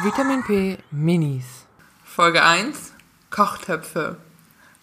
Vitamin 0.00 0.42
P 0.42 0.78
Minis. 0.90 1.66
Folge 2.04 2.42
1. 2.42 2.94
Kochtöpfe. 3.30 4.16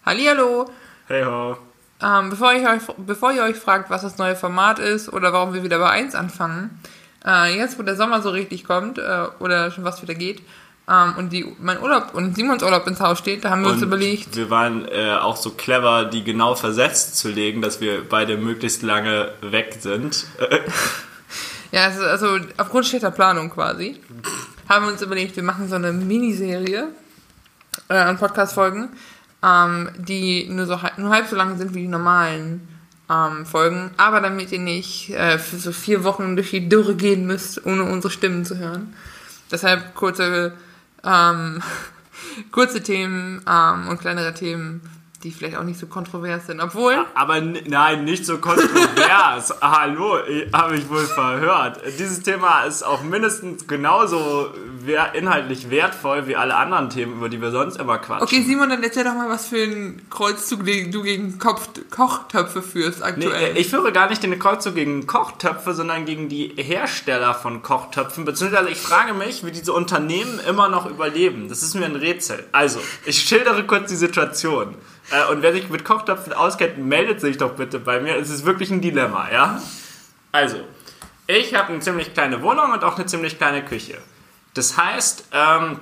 Hallihallo. 0.06 0.70
Hey 1.08 1.24
ho. 1.24 1.58
Ähm, 2.02 2.30
bevor, 2.30 2.54
ich 2.54 2.68
euch, 2.68 2.82
bevor 2.98 3.32
ihr 3.32 3.44
euch 3.44 3.56
fragt, 3.56 3.90
was 3.90 4.04
das 4.04 4.20
neue 4.20 4.36
Format 4.36 4.78
ist 4.78 5.12
oder 5.12 5.34
warum 5.34 5.54
wir 5.54 5.64
wieder 5.64 5.80
bei 5.80 5.90
1 5.90 6.14
anfangen, 6.14 6.80
äh, 7.26 7.58
jetzt 7.58 7.80
wo 7.80 7.84
der 7.84 7.96
Sommer 7.96 8.22
so 8.22 8.30
richtig 8.30 8.64
kommt 8.64 9.00
äh, 9.00 9.26
oder 9.40 9.72
schon 9.72 9.84
was 9.84 10.02
wieder 10.02 10.14
geht 10.14 10.44
ähm, 10.88 11.16
und 11.18 11.34
die, 11.34 11.56
mein 11.60 11.82
Urlaub 11.82 12.14
und 12.14 12.36
Simons 12.36 12.62
Urlaub 12.62 12.86
ins 12.88 13.00
Haus 13.00 13.18
steht, 13.18 13.44
da 13.44 13.50
haben 13.50 13.64
wir 13.64 13.70
uns 13.70 13.82
Und 13.82 13.88
überlegt, 13.88 14.36
Wir 14.36 14.50
waren 14.50 14.88
äh, 14.88 15.16
auch 15.16 15.38
so 15.38 15.50
clever, 15.50 16.06
die 16.06 16.24
genau 16.24 16.56
versetzt 16.56 17.18
zu 17.18 17.30
legen, 17.30 17.62
dass 17.62 17.82
wir 17.82 18.08
beide 18.08 18.38
möglichst 18.38 18.84
lange 18.84 19.32
weg 19.42 19.78
sind. 19.80 20.28
Ja, 21.72 21.84
also, 21.84 22.04
also 22.04 22.40
aufgrund 22.58 22.88
schlechter 22.88 23.12
Planung 23.12 23.52
quasi, 23.52 24.00
haben 24.70 24.86
wir 24.86 24.92
uns 24.92 25.02
überlegt, 25.02 25.36
wir 25.36 25.44
machen 25.44 25.68
so 25.68 25.76
eine 25.76 25.92
Miniserie 25.92 26.90
äh, 27.90 27.96
an 27.96 28.18
Podcast-Folgen, 28.18 28.90
ähm, 29.44 29.90
die 29.98 30.48
nur, 30.48 30.68
so, 30.68 30.80
nur 30.98 31.10
halb 31.10 31.28
so 31.28 31.36
lang 31.36 31.58
sind 31.58 31.74
wie 31.74 31.82
die 31.82 31.88
normalen 31.88 32.68
ähm, 33.10 33.46
Folgen, 33.46 33.92
aber 33.98 34.22
damit 34.22 34.52
ihr 34.52 34.60
nicht 34.60 35.10
äh, 35.10 35.40
für 35.40 35.58
so 35.58 35.72
vier 35.72 36.04
Wochen 36.04 36.36
durch 36.36 36.52
die 36.52 36.70
Dürre 36.70 36.96
gehen 36.96 37.26
müsst, 37.26 37.66
ohne 37.66 37.84
unsere 37.84 38.14
Stimmen 38.14 38.46
zu 38.46 38.58
hören. 38.58 38.94
Deshalb 39.52 39.96
kurze, 39.96 40.54
ähm, 41.04 41.64
kurze 42.52 42.84
Themen 42.84 43.42
ähm, 43.50 43.88
und 43.88 44.00
kleinere 44.00 44.36
Themen, 44.36 44.82
die 45.24 45.32
vielleicht 45.32 45.58
auch 45.58 45.64
nicht 45.64 45.80
so 45.80 45.88
kontrovers 45.88 46.48
sind. 46.48 46.62
Obwohl, 46.62 47.06
aber 47.14 47.42
nein, 47.42 48.06
nicht 48.06 48.26
so 48.26 48.38
kontrovers. 48.38 49.54
Hallo, 49.62 50.20
habe 50.54 50.78
ich 50.78 50.90
wohl 50.90 51.06
verhört. 51.06 51.82
Dieses 51.98 52.22
Thema 52.22 52.64
ist 52.64 52.84
auch 52.84 53.04
mindestens 53.04 53.68
genauso 53.68 54.50
wer 54.82 55.14
inhaltlich 55.16 55.70
wertvoll 55.70 56.28
wie 56.28 56.38
alle 56.38 56.56
anderen 56.56 56.90
Themen, 56.90 57.14
über 57.18 57.28
die 57.28 57.42
wir 57.42 57.52
sonst 57.52 57.78
immer 57.78 57.98
quatschen. 57.98 58.24
Okay, 58.24 58.44
Simon, 58.44 58.70
dann 58.70 58.82
erzähl 58.82 59.04
doch 59.04 59.14
mal, 59.14 59.30
was 59.30 59.48
für 59.48 59.62
einen 59.62 60.10
Kreuzzug 60.10 60.66
du 60.66 61.04
gegen 61.04 61.38
Kopf 61.38 61.70
Kochtöpfe 61.90 62.62
führst 62.62 63.00
Nee, 63.00 63.06
aktuell. 63.06 63.56
äh, 63.56 63.60
ich 63.60 63.68
führe 63.68 63.92
gar 63.92 64.10
nicht 64.10 64.24
den 64.24 64.40
Kreuzzug 64.40 64.76
gegen 64.76 65.06
Kochtöpfe, 65.06 65.74
sondern 65.74 66.06
gegen 66.06 66.30
die 66.30 66.54
Hersteller 66.56 67.34
von 67.34 67.62
Kochtöpfen. 67.62 68.24
Beziehungsweise 68.24 68.70
ich 68.70 68.78
frage 68.80 69.14
mich, 69.14 69.46
wie 69.46 69.52
diese 69.52 69.74
Unternehmen 69.74 70.40
immer 70.48 70.70
noch 70.70 70.90
überleben. 70.90 71.50
Das 71.50 71.62
ist 71.62 71.76
mir 71.76 71.86
ein 71.86 71.96
Rätsel. 71.98 72.46
Also, 72.54 72.80
ich 73.06 73.20
schildere 73.20 73.66
kurz 73.66 73.90
die 73.90 73.96
Situation. 73.98 74.76
Äh, 75.12 75.32
Und 75.32 75.42
wer 75.42 75.54
sich 75.54 75.70
mit 75.70 75.84
Kochtöpfen 75.86 76.34
auskennt, 76.34 76.78
meldet 76.78 77.22
sich 77.22 77.38
doch 77.38 77.52
bitte 77.54 77.80
bei 77.80 78.00
mir. 78.00 78.16
Es 78.18 78.30
ist 78.30 78.46
wirklich 78.46 78.72
ein 78.72 78.82
Dilemma, 78.82 79.30
ja? 79.32 79.62
Also, 80.32 80.58
ich 81.28 81.56
habe 81.56 81.70
eine 81.74 81.80
ziemlich 81.80 82.14
kleine 82.14 82.42
Wohnung 82.42 82.72
und 82.72 82.84
auch 82.84 82.96
eine 82.96 83.06
ziemlich 83.06 83.38
kleine 83.38 83.64
Küche. 83.64 83.98
Das 84.54 84.78
heißt, 84.78 85.26
ähm, 85.32 85.80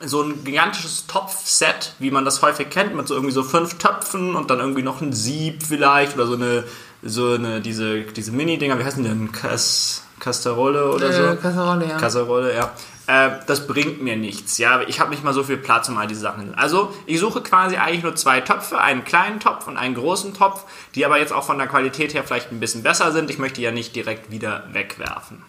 so 0.00 0.22
ein 0.22 0.44
gigantisches 0.44 1.06
Topfset, 1.06 1.94
wie 1.98 2.10
man 2.10 2.24
das 2.24 2.42
häufig 2.42 2.70
kennt, 2.70 2.94
mit 2.94 3.06
so 3.08 3.14
irgendwie 3.14 3.32
so 3.34 3.42
fünf 3.44 3.78
Töpfen 3.78 4.34
und 4.34 4.50
dann 4.50 4.58
irgendwie 4.58 4.82
noch 4.82 5.00
ein 5.00 5.12
Sieb 5.12 5.62
vielleicht 5.62 6.14
oder 6.16 6.26
so 6.26 6.34
eine, 6.34 6.64
so 7.02 7.32
eine, 7.34 7.60
diese, 7.60 8.02
diese 8.02 8.32
Mini-Dinger, 8.32 8.78
wie 8.78 8.84
heißen 8.84 9.02
die 9.02 9.08
denn? 9.08 9.30
Kas, 9.32 10.02
Kasterolle 10.20 10.90
oder 10.90 11.12
so? 11.12 11.22
äh, 11.22 11.36
Kasserolle, 11.36 11.88
ja. 11.88 11.96
Kasserolle, 11.98 12.54
ja. 12.54 12.72
Äh, 13.06 13.30
das 13.46 13.66
bringt 13.66 14.02
mir 14.02 14.16
nichts, 14.16 14.58
ja. 14.58 14.82
Ich 14.82 15.00
habe 15.00 15.10
nicht 15.10 15.22
mal 15.22 15.34
so 15.34 15.44
viel 15.44 15.58
Platz, 15.58 15.88
um 15.88 15.98
all 15.98 16.06
diese 16.06 16.20
Sachen. 16.20 16.54
Also, 16.54 16.94
ich 17.06 17.20
suche 17.20 17.42
quasi 17.42 17.76
eigentlich 17.76 18.02
nur 18.02 18.16
zwei 18.16 18.40
Töpfe, 18.40 18.78
einen 18.78 19.04
kleinen 19.04 19.40
Topf 19.40 19.66
und 19.66 19.76
einen 19.76 19.94
großen 19.94 20.34
Topf, 20.34 20.64
die 20.94 21.04
aber 21.04 21.18
jetzt 21.18 21.32
auch 21.32 21.44
von 21.44 21.58
der 21.58 21.66
Qualität 21.66 22.14
her 22.14 22.24
vielleicht 22.24 22.50
ein 22.50 22.60
bisschen 22.60 22.82
besser 22.82 23.12
sind. 23.12 23.30
Ich 23.30 23.38
möchte 23.38 23.60
ja 23.60 23.72
nicht 23.72 23.94
direkt 23.94 24.30
wieder 24.30 24.68
wegwerfen. 24.72 25.42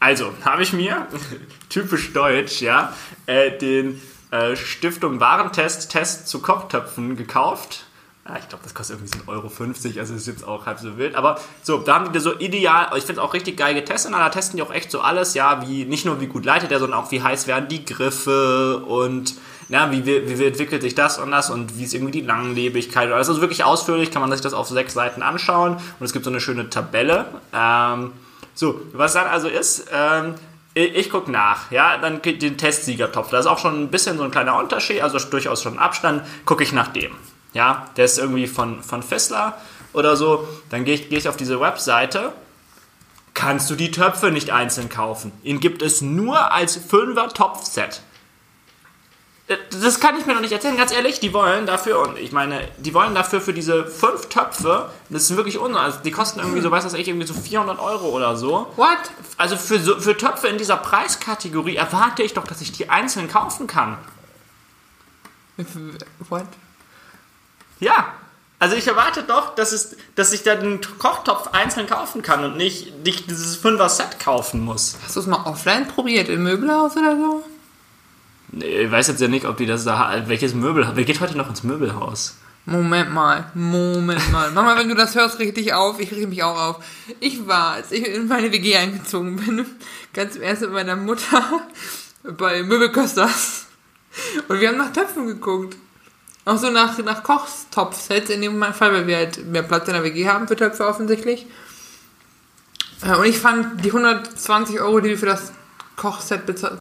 Also, 0.00 0.32
habe 0.44 0.62
ich 0.62 0.72
mir, 0.72 1.06
typisch 1.68 2.12
deutsch, 2.12 2.60
ja, 2.60 2.92
äh, 3.26 3.56
den 3.56 4.00
äh, 4.30 4.56
Stiftung 4.56 5.20
Warentest 5.20 5.90
Test 5.92 6.28
zu 6.28 6.40
Kochtöpfen 6.40 7.16
gekauft. 7.16 7.84
Ja, 8.28 8.36
ich 8.38 8.48
glaube, 8.48 8.62
das 8.62 8.74
kostet 8.74 8.98
irgendwie 8.98 9.18
so 9.18 9.24
1,50 9.24 9.86
Euro, 9.86 10.00
also 10.00 10.14
ist 10.14 10.26
jetzt 10.26 10.46
auch 10.46 10.66
halb 10.66 10.78
so 10.78 10.98
wild. 10.98 11.14
Aber 11.14 11.40
so, 11.62 11.78
da 11.78 11.94
haben 11.94 12.12
die 12.12 12.18
so 12.18 12.38
ideal, 12.38 12.88
ich 12.96 13.04
finde 13.04 13.22
es 13.22 13.26
auch 13.26 13.32
richtig 13.32 13.56
geil 13.56 13.74
getestet. 13.74 14.12
Da 14.12 14.28
testen 14.28 14.58
die 14.58 14.62
auch 14.62 14.72
echt 14.72 14.90
so 14.90 15.00
alles, 15.00 15.32
ja, 15.32 15.66
wie 15.66 15.86
nicht 15.86 16.04
nur 16.04 16.20
wie 16.20 16.26
gut 16.26 16.44
leitet 16.44 16.70
er, 16.70 16.78
sondern 16.78 17.00
auch 17.00 17.10
wie 17.10 17.22
heiß 17.22 17.46
werden 17.46 17.68
die 17.70 17.86
Griffe 17.86 18.84
und 18.86 19.34
na, 19.70 19.90
wie, 19.92 20.04
wie, 20.04 20.44
entwickelt 20.44 20.82
sich 20.82 20.94
das 20.94 21.18
und 21.18 21.30
das 21.30 21.48
und 21.50 21.78
wie 21.78 21.84
ist 21.84 21.94
irgendwie 21.94 22.12
die 22.12 22.20
Langlebigkeit. 22.20 23.08
und 23.08 23.14
alles. 23.14 23.28
Also 23.28 23.40
wirklich 23.40 23.64
ausführlich 23.64 24.10
kann 24.10 24.20
man 24.20 24.30
sich 24.30 24.40
das 24.42 24.52
auf 24.52 24.68
sechs 24.68 24.92
Seiten 24.92 25.22
anschauen. 25.22 25.74
Und 25.74 26.04
es 26.04 26.12
gibt 26.12 26.24
so 26.24 26.30
eine 26.30 26.40
schöne 26.40 26.68
Tabelle. 26.68 27.26
Ähm, 27.54 28.12
so, 28.54 28.80
was 28.92 29.14
dann 29.14 29.26
also 29.26 29.48
ist, 29.48 29.86
ähm, 29.92 30.34
ich, 30.74 31.10
gucke 31.10 31.30
nach, 31.30 31.70
ja, 31.70 31.96
dann 31.98 32.20
den 32.22 32.58
Testsiegertopf. 32.58 33.30
Da 33.30 33.38
ist 33.38 33.46
auch 33.46 33.58
schon 33.58 33.82
ein 33.82 33.88
bisschen 33.88 34.16
so 34.18 34.24
ein 34.24 34.30
kleiner 34.30 34.58
Unterschied, 34.58 35.02
also 35.02 35.18
durchaus 35.18 35.62
schon 35.62 35.78
Abstand, 35.78 36.22
gucke 36.44 36.62
ich 36.62 36.72
nach 36.72 36.88
dem. 36.88 37.10
Ja, 37.58 37.88
der 37.96 38.04
ist 38.04 38.18
irgendwie 38.18 38.46
von, 38.46 38.84
von 38.84 39.02
Fissler 39.02 39.60
oder 39.92 40.14
so. 40.14 40.46
Dann 40.70 40.84
gehe 40.84 40.94
ich, 40.94 41.08
geh 41.08 41.16
ich 41.16 41.28
auf 41.28 41.36
diese 41.36 41.60
Webseite. 41.60 42.32
Kannst 43.34 43.68
du 43.68 43.74
die 43.74 43.90
Töpfe 43.90 44.30
nicht 44.30 44.50
einzeln 44.50 44.88
kaufen? 44.88 45.32
Ihn 45.42 45.58
gibt 45.58 45.82
es 45.82 46.00
nur 46.00 46.52
als 46.52 46.76
Fünfer 46.76 47.28
Topfset. 47.30 48.00
Äh, 49.48 49.56
Das 49.82 49.98
kann 49.98 50.16
ich 50.16 50.24
mir 50.24 50.34
noch 50.34 50.40
nicht 50.40 50.52
erzählen, 50.52 50.76
ganz 50.76 50.92
ehrlich. 50.92 51.18
Die 51.18 51.32
wollen 51.32 51.66
dafür, 51.66 51.98
und 51.98 52.16
ich 52.16 52.30
meine, 52.30 52.60
die 52.78 52.94
wollen 52.94 53.16
dafür 53.16 53.40
für 53.40 53.52
diese 53.52 53.86
fünf 53.86 54.28
Töpfe, 54.28 54.92
das 55.10 55.22
ist 55.22 55.36
wirklich 55.36 55.58
unnötig. 55.58 55.82
Also 55.84 55.98
die 56.04 56.12
kosten 56.12 56.38
irgendwie 56.38 56.60
so, 56.60 56.70
weiß 56.70 56.84
das 56.84 56.94
ich, 56.94 57.08
irgendwie 57.08 57.26
so 57.26 57.34
400 57.34 57.80
Euro 57.80 58.10
oder 58.10 58.36
so. 58.36 58.72
What? 58.76 58.98
Also 59.36 59.56
für, 59.56 59.80
für 60.00 60.16
Töpfe 60.16 60.46
in 60.46 60.58
dieser 60.58 60.76
Preiskategorie 60.76 61.74
erwarte 61.74 62.22
ich 62.22 62.34
doch, 62.34 62.44
dass 62.46 62.60
ich 62.60 62.70
die 62.70 62.88
einzeln 62.88 63.26
kaufen 63.26 63.66
kann. 63.66 63.98
What? 66.28 66.46
Ja. 67.80 68.12
Also 68.60 68.74
ich 68.74 68.88
erwarte 68.88 69.22
doch, 69.22 69.54
dass, 69.54 69.70
es, 69.70 69.96
dass 70.16 70.32
ich 70.32 70.42
da 70.42 70.56
den 70.56 70.80
Kochtopf 70.98 71.48
einzeln 71.52 71.86
kaufen 71.86 72.22
kann 72.22 72.44
und 72.44 72.56
nicht, 72.56 73.04
nicht 73.04 73.30
dieses 73.30 73.54
Fünfer-Set 73.56 74.18
kaufen 74.18 74.64
muss. 74.64 74.96
Hast 75.04 75.14
du 75.14 75.20
es 75.20 75.26
mal 75.26 75.44
offline 75.44 75.86
probiert, 75.86 76.28
im 76.28 76.42
Möbelhaus 76.42 76.96
oder 76.96 77.16
so? 77.16 77.44
Nee, 78.50 78.82
Ich 78.82 78.90
weiß 78.90 79.08
jetzt 79.08 79.20
ja 79.20 79.28
nicht, 79.28 79.44
ob 79.46 79.58
die 79.58 79.66
das 79.66 79.84
da. 79.84 80.24
Welches 80.26 80.54
Möbelhaus? 80.54 80.96
Wer 80.96 81.04
geht 81.04 81.20
heute 81.20 81.36
noch 81.36 81.48
ins 81.48 81.62
Möbelhaus? 81.62 82.36
Moment 82.66 83.12
mal, 83.12 83.50
Moment 83.54 84.30
mal. 84.30 84.50
Mama, 84.50 84.76
wenn 84.76 84.88
du 84.88 84.94
das 84.94 85.14
hörst, 85.14 85.38
richte 85.38 85.54
dich 85.54 85.72
auf. 85.72 86.00
Ich 86.00 86.10
richte 86.10 86.26
mich 86.26 86.42
auch 86.42 86.58
auf. 86.58 86.84
Ich 87.20 87.46
war, 87.46 87.74
als 87.74 87.92
ich 87.92 88.06
in 88.06 88.28
meine 88.28 88.52
WG 88.52 88.76
eingezogen 88.76 89.36
bin, 89.36 89.64
ganz 90.12 90.36
im 90.36 90.42
ersten 90.42 90.66
mit 90.66 90.74
meiner 90.74 90.96
Mutter 90.96 91.62
bei 92.24 92.62
Möbelkösters. 92.62 93.66
Und 94.48 94.60
wir 94.60 94.68
haben 94.68 94.78
nach 94.78 94.92
Töpfen 94.92 95.28
geguckt. 95.28 95.76
Auch 96.48 96.56
so 96.56 96.70
nach, 96.70 96.96
nach 96.98 97.22
Kochtopfsets, 97.22 98.30
in 98.30 98.40
dem 98.40 98.62
Fall, 98.72 98.90
weil 98.94 99.06
wir 99.06 99.18
halt 99.18 99.44
mehr 99.44 99.62
Platz 99.62 99.86
in 99.86 99.92
der 99.92 100.02
WG 100.02 100.26
haben 100.26 100.48
für 100.48 100.56
Töpfe 100.56 100.86
offensichtlich. 100.86 101.46
Äh, 103.02 103.16
Und 103.16 103.26
ich 103.26 103.38
fand 103.38 103.84
die 103.84 103.90
120 103.90 104.80
Euro, 104.80 105.00
die 105.00 105.10
wir 105.10 105.18
für 105.18 105.26
das 105.26 105.52
Kochset 105.96 106.46
bezahlt 106.46 106.78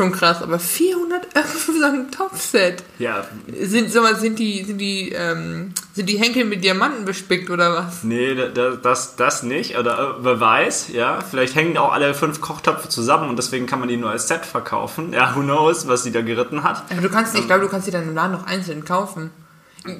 schon 0.00 0.12
krass, 0.12 0.42
aber 0.42 0.58
400 0.58 1.36
Euro 1.36 1.46
für 1.46 1.72
so 1.72 1.84
ein 1.84 2.10
Topfset. 2.10 2.82
Ja, 2.98 3.26
Sind, 3.60 3.92
sag 3.92 4.02
mal, 4.02 4.16
sind 4.16 4.38
die, 4.38 4.64
sind 4.64 4.78
die, 4.78 5.10
ähm, 5.12 5.72
sind 5.94 6.08
die 6.08 6.16
Henkel 6.18 6.46
mit 6.46 6.64
Diamanten 6.64 7.04
bespickt 7.04 7.50
oder 7.50 7.74
was? 7.74 8.02
nee, 8.02 8.34
da- 8.34 8.46
da- 8.48 8.76
das, 8.76 9.16
das 9.16 9.42
nicht. 9.42 9.76
Oder 9.78 9.98
äh, 9.98 10.24
wer 10.24 10.40
weiß, 10.40 10.88
ja. 10.94 11.20
Vielleicht 11.20 11.54
hängen 11.54 11.76
auch 11.76 11.92
alle 11.92 12.14
fünf 12.14 12.40
Kochtöpfe 12.40 12.88
zusammen 12.88 13.28
und 13.28 13.36
deswegen 13.36 13.66
kann 13.66 13.78
man 13.80 13.88
die 13.90 13.98
nur 13.98 14.08
als 14.10 14.26
Set 14.28 14.46
verkaufen. 14.46 15.12
Ja, 15.12 15.34
who 15.36 15.40
knows, 15.42 15.86
was 15.86 16.02
die 16.04 16.12
da 16.12 16.22
geritten 16.22 16.62
hat. 16.62 16.82
Aber 16.90 17.02
du 17.02 17.10
kannst, 17.10 17.34
ich 17.38 17.46
glaube, 17.46 17.62
du 17.64 17.68
kannst 17.68 17.86
die 17.86 17.90
dann 17.90 18.04
im 18.08 18.14
Laden 18.14 18.32
noch 18.32 18.46
einzeln 18.46 18.84
kaufen. 18.86 19.30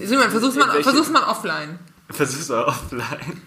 Simon, 0.02 0.30
versuch's 0.30 0.56
mal, 0.56 0.82
versuch's 0.82 1.10
mal 1.10 1.24
offline. 1.24 1.78
Versuch's 2.10 2.48
mal 2.48 2.64
offline. 2.64 3.42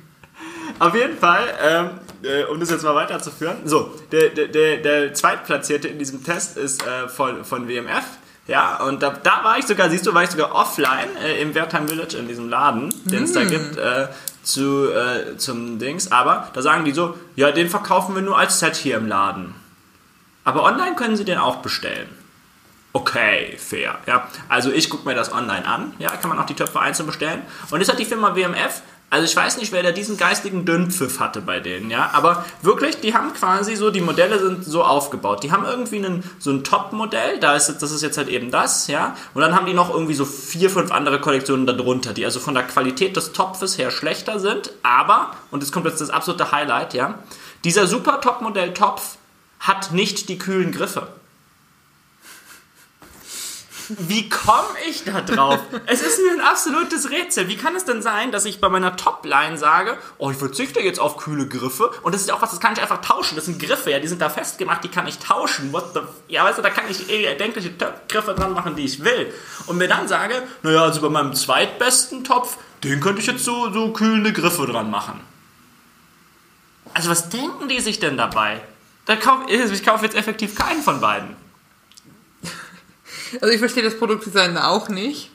Auf 0.79 0.95
jeden 0.95 1.17
Fall, 1.17 1.47
ähm, 1.61 1.89
äh, 2.23 2.43
um 2.45 2.59
das 2.59 2.69
jetzt 2.69 2.83
mal 2.83 2.95
weiterzuführen. 2.95 3.57
So, 3.65 3.93
der, 4.11 4.29
der, 4.29 4.77
der, 4.77 5.13
Zweitplatzierte 5.13 5.87
in 5.87 5.99
diesem 5.99 6.23
Test 6.23 6.57
ist 6.57 6.85
äh, 6.85 7.07
von, 7.07 7.45
von 7.45 7.67
WMF. 7.67 8.03
Ja, 8.47 8.83
und 8.83 9.01
da, 9.01 9.11
da 9.11 9.43
war 9.43 9.57
ich 9.57 9.65
sogar, 9.65 9.89
siehst 9.89 10.05
du, 10.05 10.13
war 10.13 10.23
ich 10.23 10.29
sogar 10.29 10.53
offline 10.53 11.15
äh, 11.23 11.41
im 11.41 11.55
Wertheim 11.55 11.87
Village 11.87 12.17
in 12.17 12.27
diesem 12.27 12.49
Laden, 12.49 12.93
den 13.05 13.23
es 13.23 13.31
da 13.31 13.45
gibt, 13.45 13.77
äh, 13.77 14.07
zu, 14.43 14.91
äh, 14.91 15.37
zum 15.37 15.79
Dings. 15.79 16.11
Aber 16.11 16.49
da 16.53 16.61
sagen 16.61 16.83
die 16.83 16.91
so, 16.91 17.15
ja, 17.35 17.51
den 17.51 17.69
verkaufen 17.69 18.15
wir 18.15 18.21
nur 18.21 18.37
als 18.37 18.59
Set 18.59 18.75
hier 18.75 18.97
im 18.97 19.07
Laden. 19.07 19.55
Aber 20.43 20.63
online 20.63 20.95
können 20.95 21.15
sie 21.15 21.23
den 21.23 21.37
auch 21.37 21.57
bestellen. 21.57 22.09
Okay, 22.95 23.57
fair. 23.57 23.97
Ja, 24.05 24.27
also 24.49 24.71
ich 24.71 24.89
gucke 24.89 25.07
mir 25.07 25.15
das 25.15 25.31
online 25.31 25.65
an. 25.65 25.93
Ja, 25.97 26.09
kann 26.09 26.29
man 26.29 26.37
auch 26.37 26.45
die 26.45 26.53
Töpfe 26.53 26.79
einzeln 26.79 27.07
bestellen. 27.07 27.41
Und 27.71 27.79
das 27.79 27.89
hat 27.89 27.97
die 27.97 28.05
Firma 28.05 28.35
WMF. 28.35 28.83
Also 29.13 29.25
ich 29.25 29.35
weiß 29.35 29.57
nicht, 29.57 29.71
wer 29.71 29.83
da 29.83 29.91
diesen 29.91 30.17
geistigen 30.17 30.65
Dünnpfiff 30.65 31.19
hatte 31.19 31.39
bei 31.39 31.59
denen, 31.59 31.91
ja. 31.91 32.09
Aber 32.13 32.45
wirklich, 32.63 32.99
die 32.99 33.13
haben 33.13 33.31
quasi 33.35 33.75
so, 33.75 33.91
die 33.91 34.01
Modelle 34.01 34.39
sind 34.39 34.65
so 34.65 34.83
aufgebaut. 34.83 35.43
Die 35.43 35.51
haben 35.51 35.65
irgendwie 35.65 35.97
einen, 35.97 36.23
so 36.39 36.49
ein 36.49 36.63
Top-Modell, 36.63 37.39
da 37.39 37.55
ist, 37.55 37.67
das 37.67 37.91
ist 37.91 38.01
jetzt 38.01 38.17
halt 38.17 38.27
eben 38.27 38.49
das, 38.49 38.87
ja. 38.87 39.15
Und 39.35 39.43
dann 39.43 39.55
haben 39.55 39.67
die 39.67 39.75
noch 39.75 39.93
irgendwie 39.93 40.15
so 40.15 40.25
vier, 40.25 40.71
fünf 40.71 40.91
andere 40.91 41.21
Kollektionen 41.21 41.67
darunter, 41.67 42.11
die 42.11 42.25
also 42.25 42.39
von 42.39 42.55
der 42.55 42.63
Qualität 42.63 43.15
des 43.15 43.33
Topfes 43.33 43.77
her 43.77 43.91
schlechter 43.91 44.39
sind. 44.39 44.71
Aber, 44.81 45.29
und 45.51 45.61
jetzt 45.61 45.71
kommt 45.71 45.85
jetzt 45.85 46.01
das 46.01 46.09
absolute 46.09 46.51
Highlight, 46.51 46.95
ja. 46.95 47.19
Dieser 47.65 47.85
super 47.85 48.19
Top-Modell-Topf 48.19 49.17
hat 49.59 49.91
nicht 49.91 50.27
die 50.27 50.39
kühlen 50.39 50.71
Griffe. 50.71 51.05
Wie 53.89 54.29
komme 54.29 54.67
ich 54.89 55.03
da 55.03 55.21
drauf? 55.21 55.59
es 55.85 56.01
ist 56.01 56.19
mir 56.23 56.31
ein 56.31 56.41
absolutes 56.41 57.09
Rätsel. 57.09 57.47
Wie 57.47 57.57
kann 57.57 57.75
es 57.75 57.85
denn 57.85 58.01
sein, 58.01 58.31
dass 58.31 58.45
ich 58.45 58.61
bei 58.61 58.69
meiner 58.69 58.95
Topline 58.95 59.57
sage, 59.57 59.97
oh, 60.17 60.31
ich 60.31 60.37
verzichte 60.37 60.79
jetzt 60.79 60.99
auf 60.99 61.17
kühle 61.17 61.47
Griffe 61.47 61.91
und 62.01 62.13
das 62.13 62.21
ist 62.21 62.31
auch 62.31 62.41
was, 62.41 62.51
das 62.51 62.59
kann 62.59 62.73
ich 62.73 62.81
einfach 62.81 63.01
tauschen. 63.01 63.35
Das 63.35 63.45
sind 63.45 63.59
Griffe, 63.59 63.91
ja, 63.91 63.99
die 63.99 64.07
sind 64.07 64.21
da 64.21 64.29
festgemacht, 64.29 64.83
die 64.83 64.89
kann 64.89 65.07
ich 65.07 65.19
tauschen. 65.19 65.73
What 65.73 65.93
the 65.93 66.01
ja, 66.27 66.43
weißt 66.43 66.57
du, 66.57 66.61
da 66.61 66.69
kann 66.69 66.85
ich 66.89 67.09
eh 67.09 67.25
erdenkliche 67.25 67.73
Griffe 68.07 68.33
dran 68.33 68.53
machen, 68.53 68.75
die 68.75 68.85
ich 68.85 69.03
will. 69.03 69.33
Und 69.67 69.77
mir 69.77 69.87
dann 69.87 70.07
sage, 70.07 70.43
naja, 70.61 70.83
also 70.83 71.01
bei 71.01 71.09
meinem 71.09 71.33
zweitbesten 71.33 72.23
Topf, 72.23 72.57
den 72.83 72.99
könnte 72.99 73.21
ich 73.21 73.27
jetzt 73.27 73.43
so, 73.43 73.71
so 73.71 73.91
kühlende 73.91 74.33
Griffe 74.33 74.65
dran 74.65 74.89
machen. 74.89 75.19
Also 76.93 77.09
was 77.09 77.29
denken 77.29 77.67
die 77.69 77.79
sich 77.79 77.99
denn 77.99 78.17
dabei? 78.17 78.61
Da 79.05 79.15
kauf, 79.15 79.41
ich 79.49 79.83
kaufe 79.83 80.05
jetzt 80.05 80.15
effektiv 80.15 80.55
keinen 80.55 80.81
von 80.81 81.01
beiden. 81.01 81.42
Also 83.41 83.53
ich 83.53 83.59
verstehe 83.59 83.83
das 83.83 83.97
Produktdesign 83.97 84.57
auch 84.57 84.89
nicht. 84.89 85.29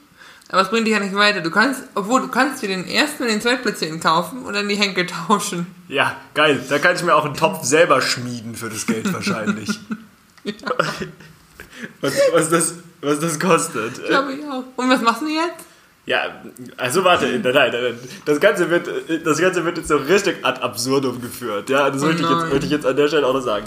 Aber 0.51 0.63
es 0.63 0.71
bringt 0.71 0.87
dich 0.87 0.95
ja 0.95 1.01
nicht 1.01 1.15
weiter. 1.15 1.43
Du 1.43 1.51
kannst, 1.51 1.83
obwohl 1.95 2.23
du 2.23 2.29
kannst 2.29 2.63
dir 2.63 2.69
den 2.69 2.89
ersten 2.89 3.25
und 3.25 3.29
den 3.29 3.41
zweitplatzierten 3.41 4.01
kaufen 4.01 4.45
und 4.45 4.55
dann 4.55 4.69
die 4.69 4.77
Henkel 4.77 5.07
tauschen. 5.07 5.67
Ja, 5.89 6.17
geil. 6.33 6.65
Da 6.69 6.79
kann 6.79 6.97
ich 6.97 7.03
mir 7.03 7.15
auch 7.15 7.27
einen 7.27 7.35
Topf 7.35 7.65
selber 7.65 8.01
schmieden 8.01 8.55
für 8.55 8.71
das 8.71 8.87
Geld 8.87 9.13
wahrscheinlich. 9.13 9.69
ja. 10.45 10.55
was, 12.01 12.15
was, 12.33 12.49
das, 12.49 12.75
was 13.03 13.21
das 13.21 13.39
kostet. 13.39 13.99
Ich 13.99 14.07
glaube 14.07 14.33
ich 14.33 14.45
auch. 14.47 14.65
Und 14.77 14.89
was 14.89 15.03
machst 15.03 15.21
du 15.21 15.29
jetzt? 15.29 15.68
Ja, 16.09 16.23
also 16.79 17.05
warte, 17.05 17.27
nein, 17.27 17.53
nein, 17.53 17.99
das 18.25 18.41
Ganze 18.41 18.71
wird, 18.71 18.89
das 19.27 19.39
Ganze 19.39 19.63
wird 19.67 19.77
jetzt 19.77 19.89
so 19.89 19.97
richtig 19.97 20.39
ad 20.43 20.63
absurdum 20.63 21.21
geführt. 21.21 21.69
Ja, 21.69 21.91
das 21.91 22.03
oh 22.03 22.07
möchte, 22.07 22.23
ich 22.23 22.31
jetzt, 22.31 22.51
möchte 22.51 22.65
ich 22.65 22.73
jetzt 22.73 22.87
an 22.87 22.97
der 22.97 23.09
Stelle 23.09 23.27
auch 23.27 23.35
noch 23.35 23.43
sagen. 23.43 23.67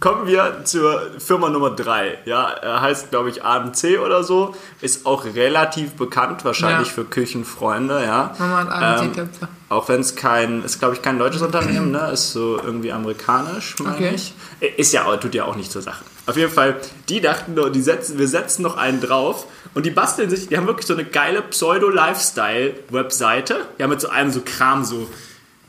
Kommen 0.00 0.26
wir 0.26 0.64
zur 0.64 1.00
Firma 1.18 1.48
Nummer 1.48 1.70
3. 1.70 2.18
Ja, 2.26 2.50
er 2.50 2.82
heißt, 2.82 3.08
glaube 3.08 3.30
ich, 3.30 3.42
AMC 3.42 3.98
oder 4.04 4.22
so. 4.22 4.54
Ist 4.82 5.06
auch 5.06 5.24
relativ 5.24 5.94
bekannt, 5.94 6.44
wahrscheinlich 6.44 6.88
ja. 6.88 6.94
für 6.94 7.04
Küchenfreunde, 7.06 8.04
ja. 8.04 8.34
Mama 8.38 8.58
hat 8.58 9.00
AMC-Töpfe. 9.00 9.42
Ähm, 9.42 9.48
auch 9.70 9.88
wenn 9.88 10.02
es 10.02 10.16
kein, 10.16 10.62
ist 10.62 10.78
glaube 10.78 10.94
ich 10.94 11.00
kein 11.00 11.18
deutsches 11.18 11.40
Unternehmen, 11.40 11.90
ne? 11.90 12.10
Ist 12.12 12.32
so 12.32 12.60
irgendwie 12.62 12.92
amerikanisch, 12.92 13.76
meine 13.78 13.96
okay. 13.96 14.12
ich. 14.14 14.34
Ist 14.76 14.92
ja, 14.92 15.16
tut 15.16 15.34
ja 15.34 15.44
auch 15.44 15.56
nicht 15.56 15.72
zur 15.72 15.80
Sache. 15.80 16.04
Auf 16.30 16.36
jeden 16.36 16.52
Fall, 16.52 16.76
die 17.08 17.20
dachten, 17.20 17.56
die 17.72 17.80
setzen, 17.80 18.18
wir 18.18 18.28
setzen 18.28 18.62
noch 18.62 18.76
einen 18.76 19.00
drauf 19.00 19.48
und 19.74 19.84
die 19.84 19.90
basteln 19.90 20.30
sich, 20.30 20.46
die 20.46 20.56
haben 20.56 20.68
wirklich 20.68 20.86
so 20.86 20.94
eine 20.94 21.04
geile 21.04 21.42
Pseudo-Lifestyle-Webseite. 21.42 23.66
Ja, 23.78 23.88
mit 23.88 24.00
so 24.00 24.10
einem 24.10 24.30
so 24.30 24.40
Kram, 24.44 24.84
so 24.84 25.08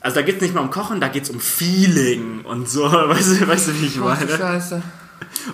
also 0.01 0.13
da 0.15 0.21
geht 0.21 0.35
es 0.35 0.41
nicht 0.41 0.53
mal 0.53 0.61
um 0.61 0.69
Kochen, 0.69 1.01
da 1.01 1.07
geht 1.07 1.23
es 1.23 1.31
um 1.31 1.39
Feeling 1.39 2.41
und 2.43 2.69
so. 2.69 2.83
Weißt 2.83 3.41
du, 3.41 3.47
weißt 3.47 3.69
du 3.69 3.81
wie 3.81 3.87
ich 3.87 3.97
meine? 3.97 4.37
Scheiße. 4.37 4.83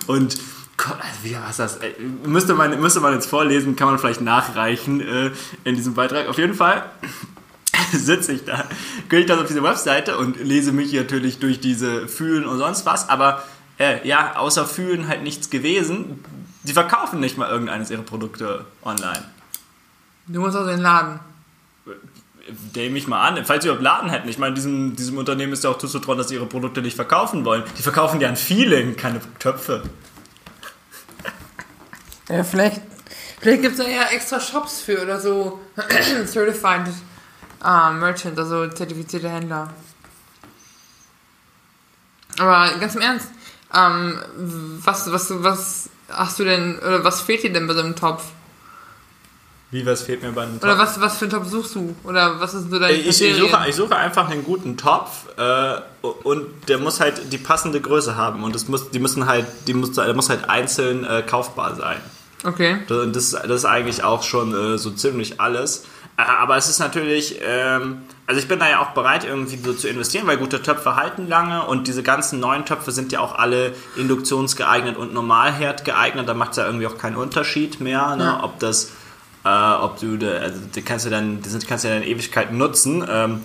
Und 0.06 0.36
also 0.76 0.94
wie 1.22 1.34
war 1.34 1.50
das? 1.56 1.78
Müsste 2.24 2.52
man, 2.54 2.78
müsste 2.80 3.00
man 3.00 3.14
jetzt 3.14 3.30
vorlesen, 3.30 3.76
kann 3.76 3.88
man 3.88 3.98
vielleicht 3.98 4.20
nachreichen 4.20 5.00
äh, 5.00 5.30
in 5.64 5.74
diesem 5.74 5.94
Beitrag. 5.94 6.28
Auf 6.28 6.36
jeden 6.36 6.52
Fall 6.54 6.84
sitze 7.92 8.32
ich 8.32 8.44
da, 8.44 8.66
gehe 9.08 9.20
ich 9.20 9.26
da 9.26 9.40
auf 9.40 9.46
diese 9.46 9.62
Webseite 9.62 10.18
und 10.18 10.38
lese 10.38 10.72
mich 10.72 10.92
natürlich 10.92 11.38
durch 11.38 11.60
diese 11.60 12.08
Fühlen 12.08 12.44
und 12.46 12.58
sonst 12.58 12.84
was, 12.84 13.08
aber 13.08 13.42
äh, 13.78 14.06
ja, 14.06 14.36
außer 14.36 14.66
Fühlen 14.66 15.08
halt 15.08 15.22
nichts 15.22 15.50
gewesen. 15.50 16.24
Sie 16.64 16.72
verkaufen 16.72 17.20
nicht 17.20 17.38
mal 17.38 17.48
irgendeines 17.48 17.90
ihrer 17.90 18.02
Produkte 18.02 18.64
online. 18.84 19.24
Du 20.26 20.40
musst 20.40 20.56
aus 20.56 20.66
den 20.66 20.80
Laden 20.80 21.20
nehme 22.74 22.98
ich 22.98 23.06
mal 23.06 23.26
an, 23.26 23.44
falls 23.44 23.62
sie 23.62 23.68
überhaupt 23.68 23.82
Laden 23.82 24.10
hätten. 24.10 24.28
Ich 24.28 24.38
meine, 24.38 24.54
diesem, 24.54 24.96
diesem 24.96 25.18
Unternehmen 25.18 25.52
ist 25.52 25.64
ja 25.64 25.70
auch 25.70 25.78
zuzutrauen, 25.78 26.18
dass 26.18 26.28
sie 26.28 26.34
ihre 26.34 26.46
Produkte 26.46 26.82
nicht 26.82 26.96
verkaufen 26.96 27.44
wollen. 27.44 27.64
Die 27.76 27.82
verkaufen 27.82 28.20
ja 28.20 28.28
ein 28.28 28.36
Feeling, 28.36 28.96
keine 28.96 29.20
Töpfe. 29.38 29.82
Ja, 32.28 32.44
vielleicht, 32.44 32.82
vielleicht 33.40 33.62
gibt 33.62 33.78
es 33.78 33.84
da 33.84 33.90
ja 33.90 34.04
extra 34.08 34.40
Shops 34.40 34.80
für 34.80 35.02
oder 35.02 35.20
so 35.20 35.60
Certified 36.26 36.88
uh, 37.64 37.92
Merchant, 37.92 38.38
also 38.38 38.68
zertifizierte 38.68 39.30
Händler. 39.30 39.72
Aber 42.38 42.78
ganz 42.78 42.94
im 42.94 43.00
Ernst, 43.00 43.30
ähm, 43.74 44.18
was, 44.82 45.10
was, 45.12 45.32
was 45.42 45.90
hast 46.08 46.38
du 46.38 46.44
denn, 46.44 46.78
oder 46.78 47.04
was 47.04 47.20
fehlt 47.20 47.42
dir 47.42 47.52
denn 47.52 47.66
bei 47.66 47.74
so 47.74 47.80
einem 47.80 47.96
Topf? 47.96 48.24
Wie, 49.70 49.84
was 49.84 50.02
fehlt 50.02 50.22
mir 50.22 50.32
bei 50.32 50.44
einem 50.44 50.54
Topf? 50.54 50.64
Oder 50.64 50.78
was, 50.78 51.00
was 51.00 51.18
für 51.18 51.26
einen 51.26 51.32
Topf 51.32 51.48
suchst 51.48 51.74
du? 51.74 51.94
Oder 52.04 52.40
was 52.40 52.54
ist 52.54 52.70
so 52.70 52.78
dein 52.78 52.94
ich, 52.94 53.06
ich, 53.06 53.36
suche, 53.36 53.64
ich 53.68 53.76
suche 53.76 53.96
einfach 53.96 54.30
einen 54.30 54.42
guten 54.42 54.78
Topf 54.78 55.26
äh, 55.36 55.74
und 56.00 56.46
der 56.68 56.78
muss 56.78 57.00
halt 57.00 57.32
die 57.32 57.38
passende 57.38 57.80
Größe 57.80 58.16
haben 58.16 58.42
und 58.44 58.54
das 58.54 58.68
muss, 58.68 58.90
die 58.90 58.98
müssen 58.98 59.26
halt, 59.26 59.46
die 59.66 59.74
muss, 59.74 59.92
der 59.92 60.14
muss 60.14 60.30
halt 60.30 60.48
einzeln 60.48 61.04
äh, 61.04 61.22
kaufbar 61.22 61.74
sein. 61.76 61.98
Okay. 62.44 62.78
Und 62.88 63.14
das, 63.14 63.30
das 63.32 63.50
ist 63.50 63.64
eigentlich 63.64 64.04
auch 64.04 64.22
schon 64.22 64.54
äh, 64.54 64.78
so 64.78 64.90
ziemlich 64.90 65.40
alles. 65.40 65.84
Aber 66.18 66.56
es 66.56 66.68
ist 66.68 66.80
natürlich, 66.80 67.38
ähm, 67.46 68.02
also 68.26 68.40
ich 68.40 68.48
bin 68.48 68.58
da 68.58 68.68
ja 68.68 68.80
auch 68.80 68.90
bereit, 68.90 69.24
irgendwie 69.24 69.56
so 69.56 69.72
zu 69.72 69.86
investieren, 69.86 70.26
weil 70.26 70.36
gute 70.36 70.60
Töpfe 70.60 70.96
halten 70.96 71.28
lange 71.28 71.64
und 71.64 71.86
diese 71.86 72.02
ganzen 72.02 72.40
neuen 72.40 72.66
Töpfe 72.66 72.90
sind 72.90 73.12
ja 73.12 73.20
auch 73.20 73.36
alle 73.38 73.72
induktionsgeeignet 73.94 74.96
und 74.96 75.14
Normalherd 75.14 75.84
geeignet. 75.84 76.28
Da 76.28 76.34
macht 76.34 76.50
es 76.50 76.56
ja 76.56 76.66
irgendwie 76.66 76.88
auch 76.88 76.98
keinen 76.98 77.14
Unterschied 77.14 77.80
mehr, 77.80 78.16
ne? 78.16 78.24
ja. 78.24 78.42
ob 78.42 78.58
das 78.58 78.90
äh, 79.44 79.48
ob 79.48 80.00
du, 80.00 80.18
also 80.40 80.58
die 80.74 80.82
kannst 80.82 81.06
du 81.06 81.10
dann, 81.10 81.40
die 81.40 81.66
kannst 81.66 81.84
du 81.84 81.88
dann 81.88 82.02
in 82.02 82.08
Ewigkeit 82.08 82.52
nutzen. 82.52 83.06
Ähm, 83.08 83.42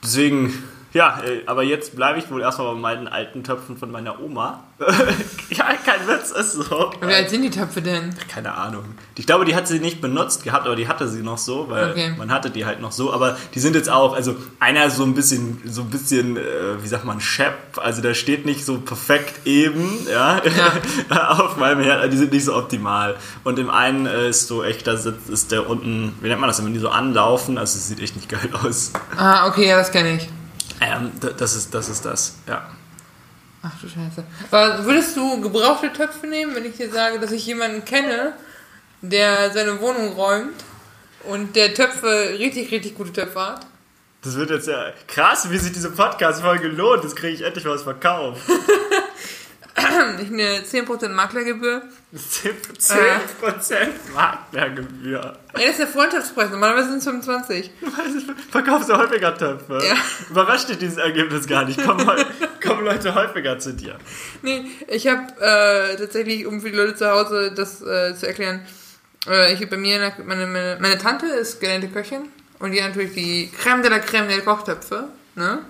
deswegen 0.00 0.62
ja, 0.94 1.20
äh, 1.22 1.42
aber 1.46 1.62
jetzt 1.62 1.94
bleibe 1.96 2.18
ich 2.18 2.30
wohl 2.30 2.40
erstmal 2.40 2.74
bei 2.74 2.80
meinen 2.80 3.08
alten 3.08 3.44
Töpfen 3.44 3.76
von 3.76 3.90
meiner 3.90 4.20
Oma. 4.20 4.64
ja, 5.50 5.74
kein 5.84 6.06
Witz, 6.06 6.30
ist 6.30 6.52
so. 6.52 6.92
Wie 7.00 7.12
alt 7.12 7.28
sind 7.28 7.42
die 7.42 7.50
Töpfe 7.50 7.82
denn? 7.82 8.14
Keine 8.28 8.54
Ahnung. 8.54 8.84
Ich 9.16 9.26
glaube, 9.26 9.44
die 9.44 9.54
hat 9.54 9.68
sie 9.68 9.80
nicht 9.80 10.00
benutzt 10.00 10.44
gehabt, 10.44 10.66
aber 10.66 10.76
die 10.76 10.88
hatte 10.88 11.08
sie 11.08 11.22
noch 11.22 11.36
so, 11.36 11.68
weil 11.68 11.90
okay. 11.90 12.14
man 12.16 12.32
hatte 12.32 12.50
die 12.50 12.64
halt 12.64 12.80
noch 12.80 12.92
so. 12.92 13.12
Aber 13.12 13.36
die 13.54 13.60
sind 13.60 13.74
jetzt 13.74 13.90
auch, 13.90 14.14
also 14.14 14.36
einer 14.60 14.88
so 14.88 15.02
ein 15.02 15.14
bisschen, 15.14 15.60
so 15.66 15.82
ein 15.82 15.90
bisschen, 15.90 16.36
äh, 16.36 16.82
wie 16.82 16.88
sagt 16.88 17.04
man, 17.04 17.20
Shep. 17.20 17.54
Also 17.76 18.00
der 18.00 18.14
steht 18.14 18.46
nicht 18.46 18.64
so 18.64 18.78
perfekt 18.78 19.46
eben, 19.46 20.06
ja, 20.10 20.40
ja. 20.44 21.28
auf 21.38 21.56
meinem 21.58 21.82
Herd. 21.82 21.98
Also 21.98 22.10
die 22.12 22.18
sind 22.18 22.32
nicht 22.32 22.44
so 22.44 22.56
optimal. 22.56 23.16
Und 23.44 23.58
im 23.58 23.68
einen 23.68 24.06
äh, 24.06 24.30
ist 24.30 24.46
so 24.46 24.64
echt, 24.64 24.86
da 24.86 24.92
ist 24.92 25.52
der 25.52 25.68
unten, 25.68 26.14
wie 26.22 26.28
nennt 26.28 26.40
man 26.40 26.48
das, 26.48 26.64
wenn 26.64 26.72
die 26.72 26.80
so 26.80 26.88
anlaufen, 26.88 27.58
also 27.58 27.76
es 27.76 27.88
sieht 27.88 28.00
echt 28.00 28.16
nicht 28.16 28.28
geil 28.28 28.48
aus. 28.62 28.92
Ah, 29.16 29.48
okay, 29.48 29.68
ja, 29.68 29.76
das 29.76 29.92
kenne 29.92 30.16
ich. 30.16 30.28
Ähm, 30.80 31.12
das, 31.38 31.56
ist, 31.56 31.74
das 31.74 31.88
ist 31.88 32.04
das, 32.04 32.36
ja. 32.46 32.68
Ach 33.62 33.72
du 33.80 33.88
Scheiße. 33.88 34.24
Aber 34.50 34.84
würdest 34.84 35.16
du 35.16 35.40
gebrauchte 35.40 35.92
Töpfe 35.92 36.26
nehmen, 36.26 36.54
wenn 36.54 36.64
ich 36.64 36.76
dir 36.76 36.90
sage, 36.90 37.18
dass 37.18 37.32
ich 37.32 37.44
jemanden 37.46 37.84
kenne, 37.84 38.34
der 39.02 39.50
seine 39.50 39.80
Wohnung 39.80 40.12
räumt 40.12 40.64
und 41.24 41.56
der 41.56 41.74
Töpfe, 41.74 42.36
richtig, 42.38 42.70
richtig 42.70 42.94
gute 42.94 43.12
Töpfe 43.12 43.40
hat? 43.40 43.66
Das 44.22 44.36
wird 44.36 44.50
jetzt 44.50 44.68
ja 44.68 44.92
krass, 45.06 45.50
wie 45.50 45.58
sich 45.58 45.72
diese 45.72 45.90
Podcast-Folge 45.90 46.68
lohnt. 46.68 47.04
Das 47.04 47.14
kriege 47.14 47.34
ich 47.34 47.42
endlich 47.42 47.64
was 47.64 47.82
verkauft. 47.82 48.42
eine 50.32 50.60
10% 50.60 51.08
Maklergebühr. 51.08 51.82
10%, 52.14 53.60
10 53.60 53.78
Maklergebühr. 54.14 55.20
Ja, 55.20 55.36
das 55.52 55.70
ist 55.70 55.78
der 55.80 55.86
Freundschaftspreis. 55.86 56.50
Normalerweise 56.50 56.88
sind 56.88 56.98
es 56.98 57.04
25. 57.04 57.70
Verkaufst 58.50 58.88
du 58.88 58.96
häufiger 58.96 59.36
Töpfe? 59.36 59.80
Ja. 59.86 59.94
Überrascht 60.30 60.68
dich 60.68 60.78
dieses 60.78 60.96
Ergebnis 60.96 61.46
gar 61.46 61.64
nicht. 61.64 61.82
Kommen, 61.82 62.06
kommen 62.62 62.84
Leute 62.84 63.14
häufiger 63.14 63.58
zu 63.58 63.74
dir. 63.74 63.98
Nee, 64.42 64.64
ich 64.88 65.06
habe 65.06 65.22
äh, 65.40 65.96
tatsächlich, 65.96 66.46
um 66.46 66.60
für 66.60 66.70
die 66.70 66.76
Leute 66.76 66.94
zu 66.94 67.10
Hause 67.10 67.52
das 67.54 67.82
äh, 67.82 68.14
zu 68.14 68.26
erklären, 68.26 68.66
äh, 69.26 69.52
ich 69.52 69.60
habe 69.60 69.68
bei 69.68 69.76
mir, 69.76 70.12
meine, 70.24 70.46
meine, 70.46 70.78
meine 70.80 70.98
Tante 70.98 71.26
ist 71.26 71.60
gelernte 71.60 71.88
Köchin 71.88 72.28
und 72.58 72.72
die 72.72 72.82
hat 72.82 72.90
natürlich 72.90 73.14
die 73.14 73.50
Creme 73.62 73.82
de 73.82 73.90
la 73.90 73.98
Creme 73.98 74.28
der 74.28 74.40
Kochtöpfe. 74.40 75.08
Ne? 75.34 75.60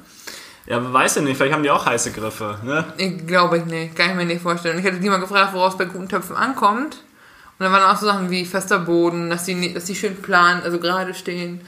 Ja, 0.69 0.93
weiß 0.93 1.15
ja 1.15 1.23
nicht, 1.23 1.39
vielleicht 1.39 1.55
haben 1.55 1.63
die 1.63 1.71
auch 1.71 1.87
heiße 1.87 2.13
Griffe, 2.13 2.59
ne? 2.63 2.85
Ich 2.99 3.27
glaube 3.27 3.57
ich 3.57 3.65
nicht, 3.65 3.97
kann 3.97 4.11
ich 4.11 4.17
mir 4.17 4.27
nicht 4.27 4.43
vorstellen. 4.43 4.79
Ich 4.79 4.85
hätte 4.85 5.01
die 5.01 5.09
mal 5.09 5.19
gefragt, 5.19 5.55
woraus 5.55 5.79
bei 5.79 5.87
guten 5.87 6.11
Töpfen 6.11 6.37
ankommt. 6.37 6.97
Und 7.59 7.65
dann 7.65 7.73
waren 7.73 7.91
auch 7.91 7.99
so 7.99 8.05
Sachen 8.05 8.31
wie 8.31 8.45
fester 8.45 8.79
Boden, 8.79 9.31
dass 9.31 9.45
die, 9.45 9.73
dass 9.73 9.87
die 9.87 9.95
schön 9.95 10.21
plan, 10.21 10.63
also 10.63 10.79
gerade 10.79 11.15
stehen, 11.15 11.63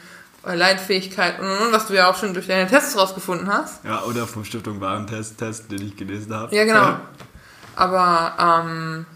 Leitfähigkeit 0.44 1.40
und, 1.40 1.46
und, 1.46 1.58
und, 1.58 1.72
was 1.72 1.86
du 1.86 1.94
ja 1.94 2.10
auch 2.10 2.16
schon 2.16 2.34
durch 2.34 2.46
deine 2.46 2.68
Tests 2.68 2.96
rausgefunden 2.96 3.50
hast. 3.50 3.82
Ja, 3.84 4.02
oder 4.02 4.26
vom 4.26 4.44
Stiftung 4.44 4.82
Warentest, 4.82 5.38
Test, 5.38 5.72
den 5.72 5.80
ich 5.80 5.96
gelesen 5.96 6.34
habe. 6.34 6.54
Ja, 6.54 6.64
genau. 6.64 6.96
Aber, 7.76 8.34
ähm, 8.38 9.06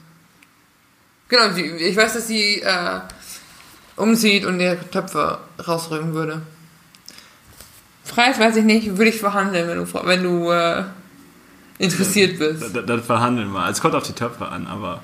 genau, 1.28 1.54
ich 1.56 1.96
weiß, 1.96 2.14
dass 2.14 2.26
sie 2.26 2.62
äh, 2.62 3.00
umzieht 3.96 4.46
und 4.46 4.60
ihre 4.60 4.78
Töpfe 4.90 5.38
rausrücken 5.66 6.14
würde. 6.14 6.40
Preis 8.08 8.38
weiß 8.38 8.56
ich 8.56 8.64
nicht, 8.64 8.96
würde 8.96 9.10
ich 9.10 9.18
verhandeln, 9.18 9.68
wenn 9.68 9.78
du, 9.78 10.06
wenn 10.06 10.22
du 10.22 10.50
äh, 10.50 10.84
interessiert 11.78 12.38
bist. 12.38 12.74
Dann, 12.74 12.86
dann 12.86 13.02
verhandeln 13.02 13.50
wir. 13.50 13.68
Es 13.68 13.80
kommt 13.80 13.94
auf 13.94 14.04
die 14.04 14.12
Töpfe 14.12 14.48
an, 14.48 14.66
aber. 14.66 15.02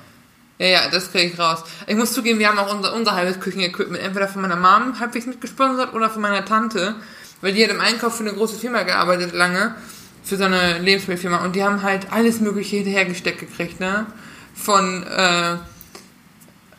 Ja, 0.59 0.67
ja, 0.67 0.89
das 0.91 1.11
kriege 1.11 1.33
ich 1.33 1.39
raus. 1.39 1.63
Ich 1.87 1.95
muss 1.95 2.13
zugeben, 2.13 2.37
wir 2.37 2.47
haben 2.47 2.59
auch 2.59 2.73
unser, 2.73 2.93
unser 2.93 3.13
halbes 3.13 3.39
Küchenequipment 3.39 4.01
entweder 4.01 4.27
von 4.27 4.43
meiner 4.43 4.55
Mom 4.55 4.99
halbwegs 4.99 5.25
mitgesponsert 5.25 5.93
oder 5.93 6.09
von 6.09 6.21
meiner 6.21 6.45
Tante, 6.45 6.95
weil 7.41 7.53
die 7.53 7.63
hat 7.63 7.71
im 7.71 7.81
Einkauf 7.81 8.17
für 8.17 8.23
eine 8.23 8.33
große 8.33 8.59
Firma 8.59 8.83
gearbeitet 8.83 9.33
lange 9.33 9.75
für 10.23 10.37
so 10.37 10.43
eine 10.43 10.77
Lebensmittelfirma 10.77 11.43
und 11.43 11.55
die 11.55 11.63
haben 11.63 11.81
halt 11.81 12.11
alles 12.11 12.41
mögliche 12.41 12.75
hinterhergesteckt 12.77 13.39
gekriegt, 13.39 13.79
ne? 13.79 14.05
Von, 14.53 15.03
äh, 15.03 15.55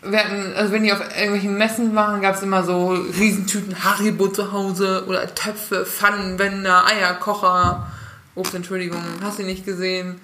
wir 0.04 0.18
hatten, 0.18 0.52
also 0.56 0.72
wenn 0.72 0.82
die 0.82 0.92
auf 0.92 1.00
irgendwelchen 1.00 1.56
Messen 1.56 1.94
waren, 1.94 2.20
gab 2.20 2.34
es 2.34 2.42
immer 2.42 2.64
so 2.64 2.88
Riesentüten 2.88 3.84
Haribo 3.84 4.28
zu 4.28 4.52
Hause 4.52 5.04
oder 5.06 5.32
Töpfe, 5.34 5.86
Pfannenwender, 5.86 6.86
Eierkocher. 6.86 7.86
Ups, 8.34 8.54
Entschuldigung, 8.54 9.02
hast 9.22 9.38
du 9.38 9.42
nicht 9.42 9.64
gesehen. 9.64 10.20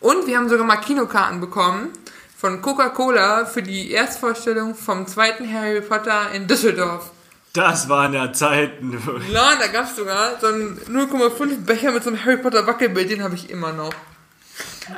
Und 0.00 0.26
wir 0.26 0.36
haben 0.36 0.48
sogar 0.48 0.66
mal 0.66 0.76
Kinokarten 0.76 1.40
bekommen 1.40 1.90
von 2.36 2.60
Coca-Cola 2.60 3.44
für 3.44 3.62
die 3.62 3.92
Erstvorstellung 3.92 4.74
vom 4.74 5.06
zweiten 5.06 5.52
Harry 5.52 5.80
Potter 5.80 6.32
in 6.32 6.48
Düsseldorf. 6.48 7.10
Das 7.52 7.88
waren 7.88 8.14
ja 8.14 8.32
Zeiten. 8.32 8.98
Ja, 9.30 9.52
da 9.60 9.66
gab 9.68 9.84
es 9.84 9.94
sogar 9.94 10.40
so 10.40 10.48
einen 10.48 10.78
0,5 10.88 11.64
Becher 11.66 11.92
mit 11.92 12.02
so 12.02 12.10
einem 12.10 12.24
Harry 12.24 12.38
Potter 12.38 12.66
Wackelbild, 12.66 13.10
den 13.10 13.22
habe 13.22 13.34
ich 13.34 13.50
immer 13.50 13.72
noch. 13.72 13.92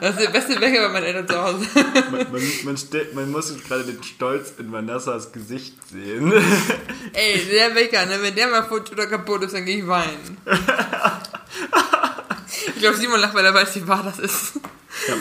Das 0.00 0.11
ist 0.11 0.21
der 0.21 0.31
beste 0.31 0.59
Becher 0.59 0.87
bei 0.87 0.93
meinen 0.93 1.05
Eltern 1.05 1.29
zu 1.29 1.43
Hause. 1.43 1.67
Man, 2.11 2.26
man, 2.33 2.43
man, 2.64 3.14
man 3.14 3.31
muss 3.31 3.55
gerade 3.67 3.85
den 3.85 4.03
Stolz 4.03 4.55
in 4.59 4.73
Vanessas 4.73 5.33
Gesicht 5.33 5.75
sehen. 5.91 6.33
Ey, 7.12 7.41
der 7.50 7.71
Becher, 7.71 8.07
ne, 8.07 8.19
wenn 8.21 8.35
der 8.35 8.49
mal 8.49 8.64
futsch 8.64 8.93
oder 8.93 9.07
kaputt 9.07 9.43
ist, 9.43 9.55
dann 9.55 9.64
gehe 9.64 9.79
ich 9.79 9.87
weinen. 9.87 10.38
Ich 12.75 12.81
glaube, 12.81 12.97
Simon 12.97 13.21
lacht, 13.21 13.35
weil 13.35 13.45
er 13.45 13.55
weiß, 13.55 13.75
wie 13.76 13.87
wahr 13.87 14.03
das 14.05 14.19
ist. 14.19 14.55
Ja. 15.09 15.14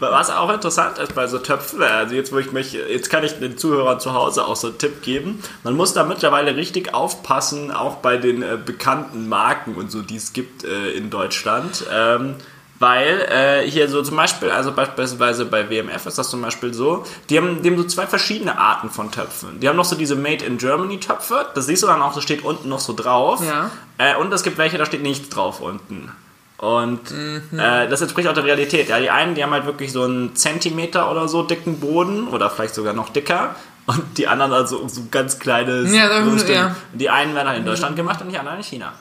Was 0.00 0.30
auch 0.30 0.50
interessant 0.50 0.98
ist 0.98 1.14
bei 1.14 1.26
so 1.26 1.38
Töpfen, 1.38 1.82
also 1.82 2.14
jetzt, 2.14 2.32
wo 2.32 2.38
ich 2.38 2.52
mich, 2.52 2.72
jetzt 2.72 3.10
kann 3.10 3.22
ich 3.22 3.38
den 3.38 3.56
Zuhörern 3.58 4.00
zu 4.00 4.12
Hause 4.12 4.44
auch 4.44 4.56
so 4.56 4.68
einen 4.68 4.78
Tipp 4.78 5.02
geben. 5.02 5.42
Man 5.62 5.76
muss 5.76 5.92
da 5.92 6.04
mittlerweile 6.04 6.56
richtig 6.56 6.94
aufpassen, 6.94 7.70
auch 7.70 7.96
bei 7.96 8.16
den 8.16 8.42
äh, 8.42 8.58
bekannten 8.62 9.28
Marken 9.28 9.74
und 9.74 9.90
so, 9.90 10.02
die 10.02 10.16
es 10.16 10.32
gibt 10.32 10.64
äh, 10.64 10.90
in 10.92 11.10
Deutschland. 11.10 11.84
Ähm, 11.92 12.34
weil 12.80 13.20
äh, 13.30 13.70
hier 13.70 13.88
so 13.88 14.02
zum 14.02 14.16
Beispiel, 14.16 14.50
also 14.50 14.72
beispielsweise 14.72 15.44
bei 15.44 15.70
WMF 15.70 16.06
ist 16.06 16.18
das 16.18 16.28
zum 16.30 16.42
Beispiel 16.42 16.74
so, 16.74 17.04
die 17.28 17.36
haben, 17.38 17.62
die 17.62 17.70
haben 17.70 17.76
so 17.78 17.84
zwei 17.84 18.06
verschiedene 18.06 18.58
Arten 18.58 18.90
von 18.90 19.12
Töpfen. 19.12 19.60
Die 19.60 19.68
haben 19.68 19.76
noch 19.76 19.84
so 19.84 19.94
diese 19.96 20.16
Made 20.16 20.44
in 20.44 20.58
Germany 20.58 20.98
Töpfe, 20.98 21.46
das 21.54 21.66
siehst 21.66 21.82
du 21.82 21.86
dann 21.86 22.00
auch, 22.02 22.14
das 22.14 22.22
steht 22.24 22.42
unten 22.42 22.68
noch 22.68 22.80
so 22.80 22.92
drauf. 22.94 23.40
Ja. 23.46 23.70
Äh, 23.98 24.16
und 24.16 24.32
es 24.32 24.42
gibt 24.42 24.58
welche, 24.58 24.78
da 24.78 24.86
steht 24.86 25.02
nichts 25.02 25.28
drauf 25.28 25.60
unten. 25.60 26.10
Und 26.56 27.10
äh, 27.12 27.88
das 27.88 28.02
entspricht 28.02 28.28
auch 28.28 28.34
der 28.34 28.44
Realität. 28.44 28.88
Ja, 28.90 28.98
die 29.00 29.08
einen, 29.08 29.34
die 29.34 29.42
haben 29.42 29.52
halt 29.52 29.64
wirklich 29.64 29.92
so 29.92 30.02
einen 30.04 30.34
Zentimeter 30.36 31.10
oder 31.10 31.26
so 31.28 31.42
dicken 31.42 31.80
Boden 31.80 32.28
oder 32.28 32.50
vielleicht 32.50 32.74
sogar 32.74 32.92
noch 32.92 33.08
dicker. 33.10 33.54
Und 33.86 34.18
die 34.18 34.28
anderen 34.28 34.52
also 34.52 34.86
so 34.86 35.02
ganz 35.10 35.38
kleines. 35.38 35.90
Ja, 35.92 36.08
da- 36.08 36.20
Grundstück. 36.20 36.54
ja. 36.54 36.76
Die 36.92 37.08
einen 37.08 37.34
werden 37.34 37.48
halt 37.48 37.58
in 37.60 37.64
Deutschland 37.64 37.96
gemacht 37.96 38.20
und 38.20 38.30
die 38.30 38.38
anderen 38.38 38.58
in 38.58 38.62
China. 38.64 38.92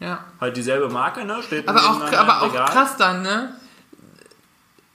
Ja. 0.00 0.18
Halt 0.40 0.56
dieselbe 0.56 0.88
Marke, 0.88 1.24
ne? 1.24 1.42
Steht 1.42 1.68
Aber 1.68 1.80
auch, 1.80 2.12
aber 2.12 2.42
auch 2.42 2.52
Regal. 2.52 2.68
krass 2.68 2.96
dann, 2.96 3.22
ne? 3.22 3.54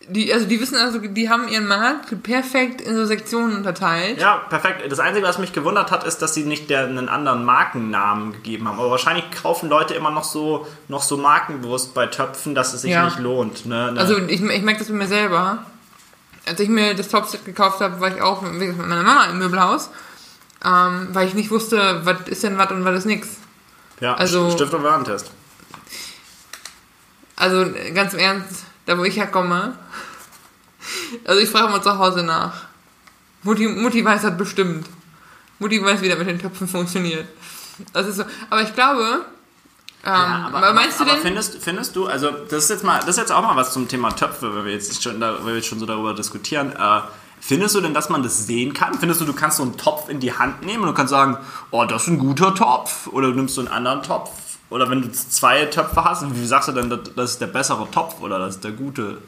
Die, 0.09 0.31
also 0.33 0.45
die 0.45 0.61
wissen 0.61 0.77
also, 0.77 0.99
die 0.99 1.29
haben 1.29 1.49
ihren 1.49 1.67
Markt 1.67 2.23
perfekt 2.23 2.79
in 2.79 2.95
so 2.95 3.05
Sektionen 3.05 3.57
unterteilt. 3.57 4.21
Ja, 4.21 4.37
perfekt. 4.37 4.89
Das 4.89 4.99
Einzige, 4.99 5.25
was 5.27 5.37
mich 5.37 5.51
gewundert 5.51 5.91
hat, 5.91 6.05
ist, 6.05 6.21
dass 6.21 6.33
sie 6.33 6.45
nicht 6.45 6.69
der, 6.69 6.85
einen 6.85 7.09
anderen 7.09 7.43
Markennamen 7.43 8.31
gegeben 8.31 8.69
haben. 8.69 8.79
Aber 8.79 8.89
wahrscheinlich 8.89 9.25
kaufen 9.31 9.67
Leute 9.69 9.95
immer 9.95 10.09
noch 10.11 10.23
so, 10.23 10.65
noch 10.87 11.01
so 11.01 11.17
markenbewusst 11.17 11.93
bei 11.93 12.07
Töpfen, 12.07 12.55
dass 12.55 12.73
es 12.73 12.83
sich 12.83 12.91
Ja. 12.91 13.03
nicht 13.03 13.19
lohnt. 13.19 13.65
Ne? 13.65 13.91
Ne? 13.91 13.99
Also 13.99 14.17
ich, 14.17 14.41
ich 14.41 14.61
merke 14.61 14.79
das 14.79 14.87
mit 14.87 14.97
mir 14.99 15.07
selber. 15.07 15.65
Als 16.45 16.59
ich 16.61 16.69
mir 16.69 16.93
das 16.93 17.09
Topset 17.09 17.43
gekauft 17.43 17.81
habe, 17.81 17.99
war 17.99 18.07
ich 18.15 18.21
auch 18.21 18.41
gesagt, 18.41 18.77
mit 18.77 18.87
meiner 18.87 19.03
Mama 19.03 19.25
im 19.25 19.39
Möbelhaus, 19.39 19.89
ähm, 20.63 21.09
weil 21.11 21.27
ich 21.27 21.33
nicht 21.33 21.51
wusste, 21.51 21.99
was 22.05 22.29
ist 22.29 22.43
denn 22.43 22.57
was 22.57 22.71
und 22.71 22.85
was 22.85 22.99
ist 22.99 23.05
nix. 23.05 23.27
Ja, 23.99 24.13
also- 24.15 24.51
Stift 24.51 24.73
und 24.73 24.83
Warentest. 24.83 25.31
Also 27.35 27.71
ganz 27.93 28.13
im 28.13 28.19
Ernst, 28.19 28.63
da 28.85 28.97
wo 28.97 29.03
ich 29.03 29.15
herkomme, 29.15 29.77
also 31.25 31.39
ich 31.39 31.49
frage 31.49 31.69
mal 31.69 31.81
zu 31.83 31.97
Hause 31.97 32.23
nach. 32.23 32.53
Mutti, 33.43 33.67
Mutti 33.67 34.03
weiß 34.03 34.23
das 34.23 34.37
bestimmt. 34.37 34.87
Mutti 35.59 35.83
weiß, 35.83 36.01
wie 36.01 36.09
das 36.09 36.17
mit 36.17 36.27
den 36.27 36.39
Töpfen 36.39 36.67
funktioniert. 36.67 37.27
Das 37.93 38.07
ist 38.07 38.17
so. 38.17 38.23
Aber 38.49 38.61
ich 38.63 38.73
glaube, 38.73 39.25
ähm, 40.03 40.13
Ja, 40.13 40.49
aber, 40.51 40.73
meinst 40.73 40.99
aber 40.99 41.11
du 41.11 41.15
denn? 41.15 41.21
Findest, 41.23 41.57
findest 41.61 41.95
du, 41.95 42.07
also 42.07 42.31
das 42.31 42.63
ist 42.63 42.69
jetzt 42.69 42.83
mal, 42.83 42.99
das 42.99 43.09
ist 43.09 43.17
jetzt 43.17 43.31
auch 43.31 43.43
mal 43.43 43.55
was 43.55 43.71
zum 43.73 43.87
Thema 43.87 44.09
Töpfe, 44.11 44.55
weil 44.55 44.65
wir 44.65 44.73
jetzt 44.73 45.01
schon, 45.03 45.19
da, 45.19 45.35
weil 45.39 45.47
wir 45.47 45.55
jetzt 45.57 45.67
schon 45.67 45.79
so 45.79 45.85
darüber 45.85 46.13
diskutieren. 46.15 46.71
Äh, 46.71 47.01
findest 47.39 47.75
du 47.75 47.81
denn, 47.81 47.93
dass 47.93 48.09
man 48.09 48.23
das 48.23 48.45
sehen 48.47 48.73
kann? 48.73 48.97
Findest 48.99 49.21
du, 49.21 49.25
du 49.25 49.33
kannst 49.33 49.57
so 49.57 49.63
einen 49.63 49.77
Topf 49.77 50.09
in 50.09 50.19
die 50.19 50.33
Hand 50.33 50.63
nehmen 50.65 50.83
und 50.83 50.89
du 50.89 50.93
kannst 50.93 51.11
sagen, 51.11 51.37
oh, 51.71 51.85
das 51.85 52.03
ist 52.03 52.09
ein 52.09 52.19
guter 52.19 52.53
Topf? 52.53 53.07
Oder 53.07 53.29
du 53.29 53.35
nimmst 53.35 53.57
du 53.57 53.61
einen 53.61 53.69
anderen 53.69 54.03
Topf? 54.03 54.31
Oder 54.69 54.89
wenn 54.89 55.01
du 55.01 55.11
zwei 55.11 55.65
Töpfe 55.65 56.03
hast, 56.03 56.25
wie 56.35 56.45
sagst 56.45 56.67
du 56.67 56.73
denn, 56.73 56.89
das 57.15 57.31
ist 57.31 57.41
der 57.41 57.47
bessere 57.47 57.89
Topf 57.89 58.19
oder 58.19 58.37
das 58.37 58.55
ist 58.55 58.63
der 58.63 58.71
gute 58.71 59.19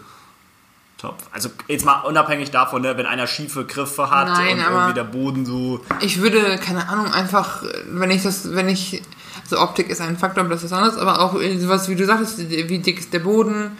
Topf? 0.97 1.23
Also 1.31 1.49
jetzt 1.67 1.85
mal 1.85 2.01
unabhängig 2.01 2.51
davon, 2.51 2.81
ne, 2.81 2.97
wenn 2.97 3.05
einer 3.05 3.25
schiefe 3.25 3.65
Griffe 3.65 4.11
hat 4.11 4.27
Nein, 4.27 4.57
und 4.57 4.65
irgendwie 4.65 4.93
der 4.93 5.05
Boden 5.05 5.45
so. 5.45 5.79
Ich 6.01 6.21
würde, 6.21 6.57
keine 6.57 6.89
Ahnung, 6.89 7.13
einfach, 7.13 7.63
wenn 7.89 8.11
ich 8.11 8.23
das, 8.23 8.53
wenn 8.53 8.67
ich, 8.67 9.01
also 9.43 9.59
Optik 9.59 9.89
ist 9.89 10.01
ein 10.01 10.17
Faktor, 10.17 10.43
aber 10.43 10.53
das 10.53 10.63
ist 10.63 10.73
anders, 10.73 10.97
aber 10.97 11.21
auch 11.21 11.33
sowas, 11.57 11.87
wie 11.87 11.95
du 11.95 12.05
sagtest, 12.05 12.49
wie 12.49 12.79
dick 12.79 12.99
ist 12.99 13.13
der 13.13 13.19
Boden, 13.19 13.77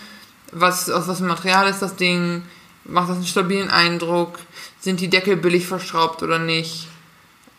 was, 0.54 0.90
aus 0.90 1.10
was 1.10 1.18
für 1.18 1.26
Material 1.26 1.68
ist 1.68 1.82
das 1.82 1.98
Ding, 1.98 2.44
macht 2.86 3.10
das 3.10 3.18
einen 3.18 3.26
stabilen 3.26 3.70
Eindruck, 3.70 4.40
sind 4.80 5.00
die 5.00 5.10
Deckel 5.10 5.36
billig 5.38 5.68
verschraubt 5.68 6.24
oder 6.24 6.40
nicht. 6.40 6.88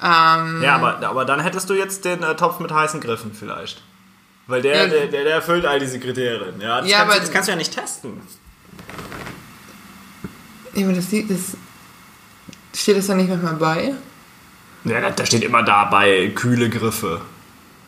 Ähm, 0.03 0.63
Ja, 0.63 0.77
aber, 0.77 1.07
aber 1.07 1.25
dann 1.25 1.41
hättest 1.41 1.69
du 1.71 1.75
jetzt 1.75 2.05
den 2.05 2.23
äh, 2.23 2.35
Topf 2.37 2.59
mit 2.61 2.73
heißen 2.73 3.01
Griffen 3.01 3.33
vielleicht. 3.35 3.83
Weil 4.47 4.63
der, 4.63 4.77
Ja. 4.77 4.87
der, 4.89 5.07
der, 5.07 5.25
der 5.25 5.35
erfüllt 5.35 5.65
all 5.67 5.79
diese 5.79 6.01
Kriterien. 6.01 6.61
Ja, 6.61 6.81
das, 6.81 6.91
Ja, 6.91 6.99
kannst, 6.99 7.11
du- 7.11 7.13
aber- 7.17 7.21
das 7.21 7.31
kannst 7.33 7.49
du 7.49 7.53
ja 7.53 7.57
nicht 7.59 7.75
testen. 7.75 8.21
ja, 10.75 10.85
aber 10.87 10.95
das, 10.95 11.07
das 11.11 11.57
steht 12.81 12.97
das 12.97 13.07
da 13.07 13.15
nicht 13.15 13.29
manchmal 13.29 13.55
bei? 13.57 13.95
Ja, 14.85 15.01
da, 15.01 15.11
da 15.11 15.27
steht 15.27 15.43
immer 15.45 15.63
dabei 15.63 16.33
kühle 16.35 16.71
Griffe. 16.71 17.21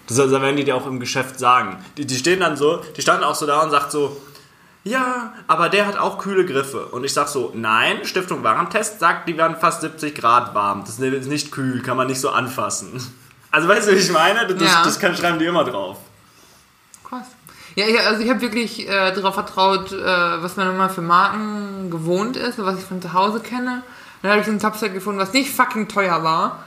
Das, 0.07 0.17
das 0.19 0.31
werden 0.31 0.57
die 0.57 0.65
dir 0.65 0.77
auch 0.77 0.87
im 0.87 1.01
Geschäft 1.01 1.39
sagen. 1.39 1.83
Die, 1.97 2.05
die 2.07 2.17
stehen 2.17 2.41
dann 2.41 2.57
so, 2.57 2.83
die 2.97 3.01
standen 3.03 3.25
auch 3.25 3.35
so 3.35 3.47
da 3.47 3.61
und 3.63 3.71
sagt 3.71 3.91
so, 3.93 4.21
ja, 4.85 5.33
aber 5.47 5.69
der 5.69 5.87
hat 5.87 5.97
auch 5.97 6.19
kühle 6.19 6.45
Griffe. 6.45 6.87
Und 6.87 7.05
ich 7.05 7.13
sag 7.15 7.29
so, 7.29 7.53
nein, 7.55 8.05
Stiftung 8.05 8.43
Warentest 8.43 8.99
sagt, 9.01 9.29
die 9.29 9.37
werden 9.37 9.57
fast 9.57 9.81
70 9.81 10.15
Grad 10.15 10.55
warm. 10.55 10.81
Das 10.81 10.99
ist 10.99 11.29
nicht 11.29 11.53
kühl, 11.53 11.83
kann 11.83 11.97
man 11.97 12.09
nicht 12.09 12.21
so 12.21 12.31
anfassen. 12.31 13.01
Also 13.51 13.69
weißt 13.69 13.89
du, 13.89 13.93
wie 13.93 13.97
ich 13.97 14.11
meine? 14.11 14.47
Das, 14.47 14.61
Ja. 14.73 14.83
das 14.83 14.99
kann, 14.99 15.15
schreiben 15.17 15.39
die 15.39 15.45
immer 15.45 15.65
drauf. 15.65 15.99
Krass. 17.09 17.27
Ja, 17.75 17.87
ich, 17.87 18.01
also 18.01 18.23
ich 18.23 18.29
habe 18.29 18.41
wirklich 18.41 18.89
äh, 18.89 19.13
darauf 19.15 19.35
vertraut, 19.35 19.93
äh, 19.93 20.05
was 20.43 20.57
man 20.57 20.69
immer 20.75 20.91
für 20.91 21.01
Marken 21.03 21.91
gewohnt 21.91 22.37
ist, 22.37 22.59
was 22.59 22.79
ich 22.79 22.85
von 22.85 23.01
zu 23.01 23.13
Hause 23.13 23.41
kenne. 23.41 23.83
Dann 24.21 24.31
habe 24.31 24.41
ich 24.41 24.47
so 24.47 24.53
ein 24.53 24.59
Topset 24.59 24.93
gefunden, 24.93 25.21
was 25.21 25.33
nicht 25.33 25.51
fucking 25.55 25.89
teuer 25.89 26.23
war. 26.23 26.65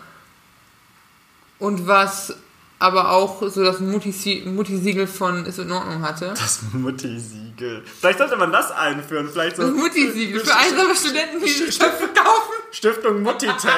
Und 1.59 1.87
was 1.87 2.35
aber 2.79 3.11
auch 3.11 3.41
so 3.49 3.63
das 3.63 3.79
Mutti- 3.79 4.43
Mutti-Siegel 4.45 5.07
von 5.07 5.45
Ist 5.45 5.59
in 5.59 5.71
Ordnung 5.71 6.01
hatte. 6.01 6.29
Das 6.37 6.59
Mutti-Siegel. 6.73 7.83
Vielleicht 7.99 8.19
sollte 8.19 8.35
man 8.35 8.51
das 8.51 8.71
einführen. 8.71 9.29
Vielleicht 9.31 9.55
so 9.57 9.63
Das 9.63 9.71
Mutti-Siegel 9.71 10.39
für 10.43 10.55
einsame 10.55 10.95
Studenten, 10.95 11.39
die 11.43 11.49
sich 11.51 11.77
Töpfe 11.77 12.07
kaufen. 12.13 12.53
Stiftung 12.71 13.21
Mutti-Test. 13.23 13.73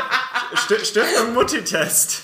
Stiftung 0.84 1.34
Mutti-Test. 1.34 2.24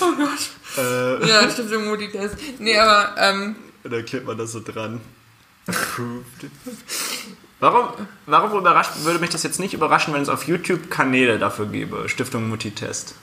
Oh 0.00 0.12
Gott. 0.16 0.38
Äh, 0.78 1.28
Ja, 1.28 1.50
Stiftung 1.50 1.86
Mutti-Test. 1.86 2.36
Nee, 2.58 2.78
aber, 2.78 3.14
ähm, 3.18 3.56
da 3.84 4.02
klebt 4.02 4.26
man 4.26 4.36
das 4.38 4.52
so 4.52 4.60
dran. 4.60 5.00
Approved. 5.66 6.50
Warum, 7.66 7.88
warum 8.26 8.58
überrascht, 8.60 8.92
würde 9.02 9.18
mich 9.18 9.30
das 9.30 9.42
jetzt 9.42 9.58
nicht 9.58 9.74
überraschen, 9.74 10.14
wenn 10.14 10.22
es 10.22 10.28
auf 10.28 10.44
YouTube 10.46 10.88
Kanäle 10.88 11.40
dafür 11.40 11.66
gäbe? 11.66 12.08
Stiftung 12.08 12.48
Mutti-Test. 12.48 13.16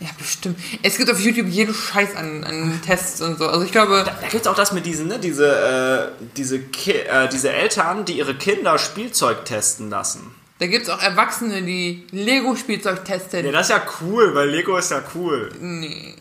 ja, 0.00 0.08
bestimmt. 0.18 0.58
Es 0.82 0.98
gibt 0.98 1.10
auf 1.10 1.18
YouTube 1.18 1.46
jeden 1.46 1.72
Scheiß 1.72 2.14
an, 2.14 2.44
an 2.44 2.80
Tests 2.84 3.22
und 3.22 3.38
so. 3.38 3.46
Also 3.48 3.64
ich 3.64 3.72
glaube, 3.72 4.04
Da 4.04 4.28
gibt 4.28 4.42
es 4.42 4.46
auch 4.46 4.54
das 4.54 4.72
mit 4.72 4.84
diesen, 4.84 5.08
ne, 5.08 5.18
diese, 5.18 6.12
äh, 6.20 6.24
diese, 6.36 6.58
Ki 6.60 6.90
äh, 6.92 7.28
diese 7.30 7.50
Eltern, 7.50 8.04
die 8.04 8.18
ihre 8.18 8.34
Kinder 8.34 8.78
Spielzeug 8.78 9.46
testen 9.46 9.88
lassen. 9.88 10.34
da 10.58 10.66
gibt 10.66 10.82
es 10.84 10.90
auch 10.90 11.00
Erwachsene, 11.00 11.62
die 11.62 12.06
Lego-Spielzeug 12.10 13.02
testen. 13.06 13.46
Ja, 13.46 13.52
das 13.52 13.70
ist 13.70 13.76
ja 13.76 13.82
cool, 14.02 14.34
weil 14.34 14.50
Lego 14.50 14.76
ist 14.76 14.90
ja 14.90 15.02
cool. 15.14 15.48
Nee. 15.58 16.16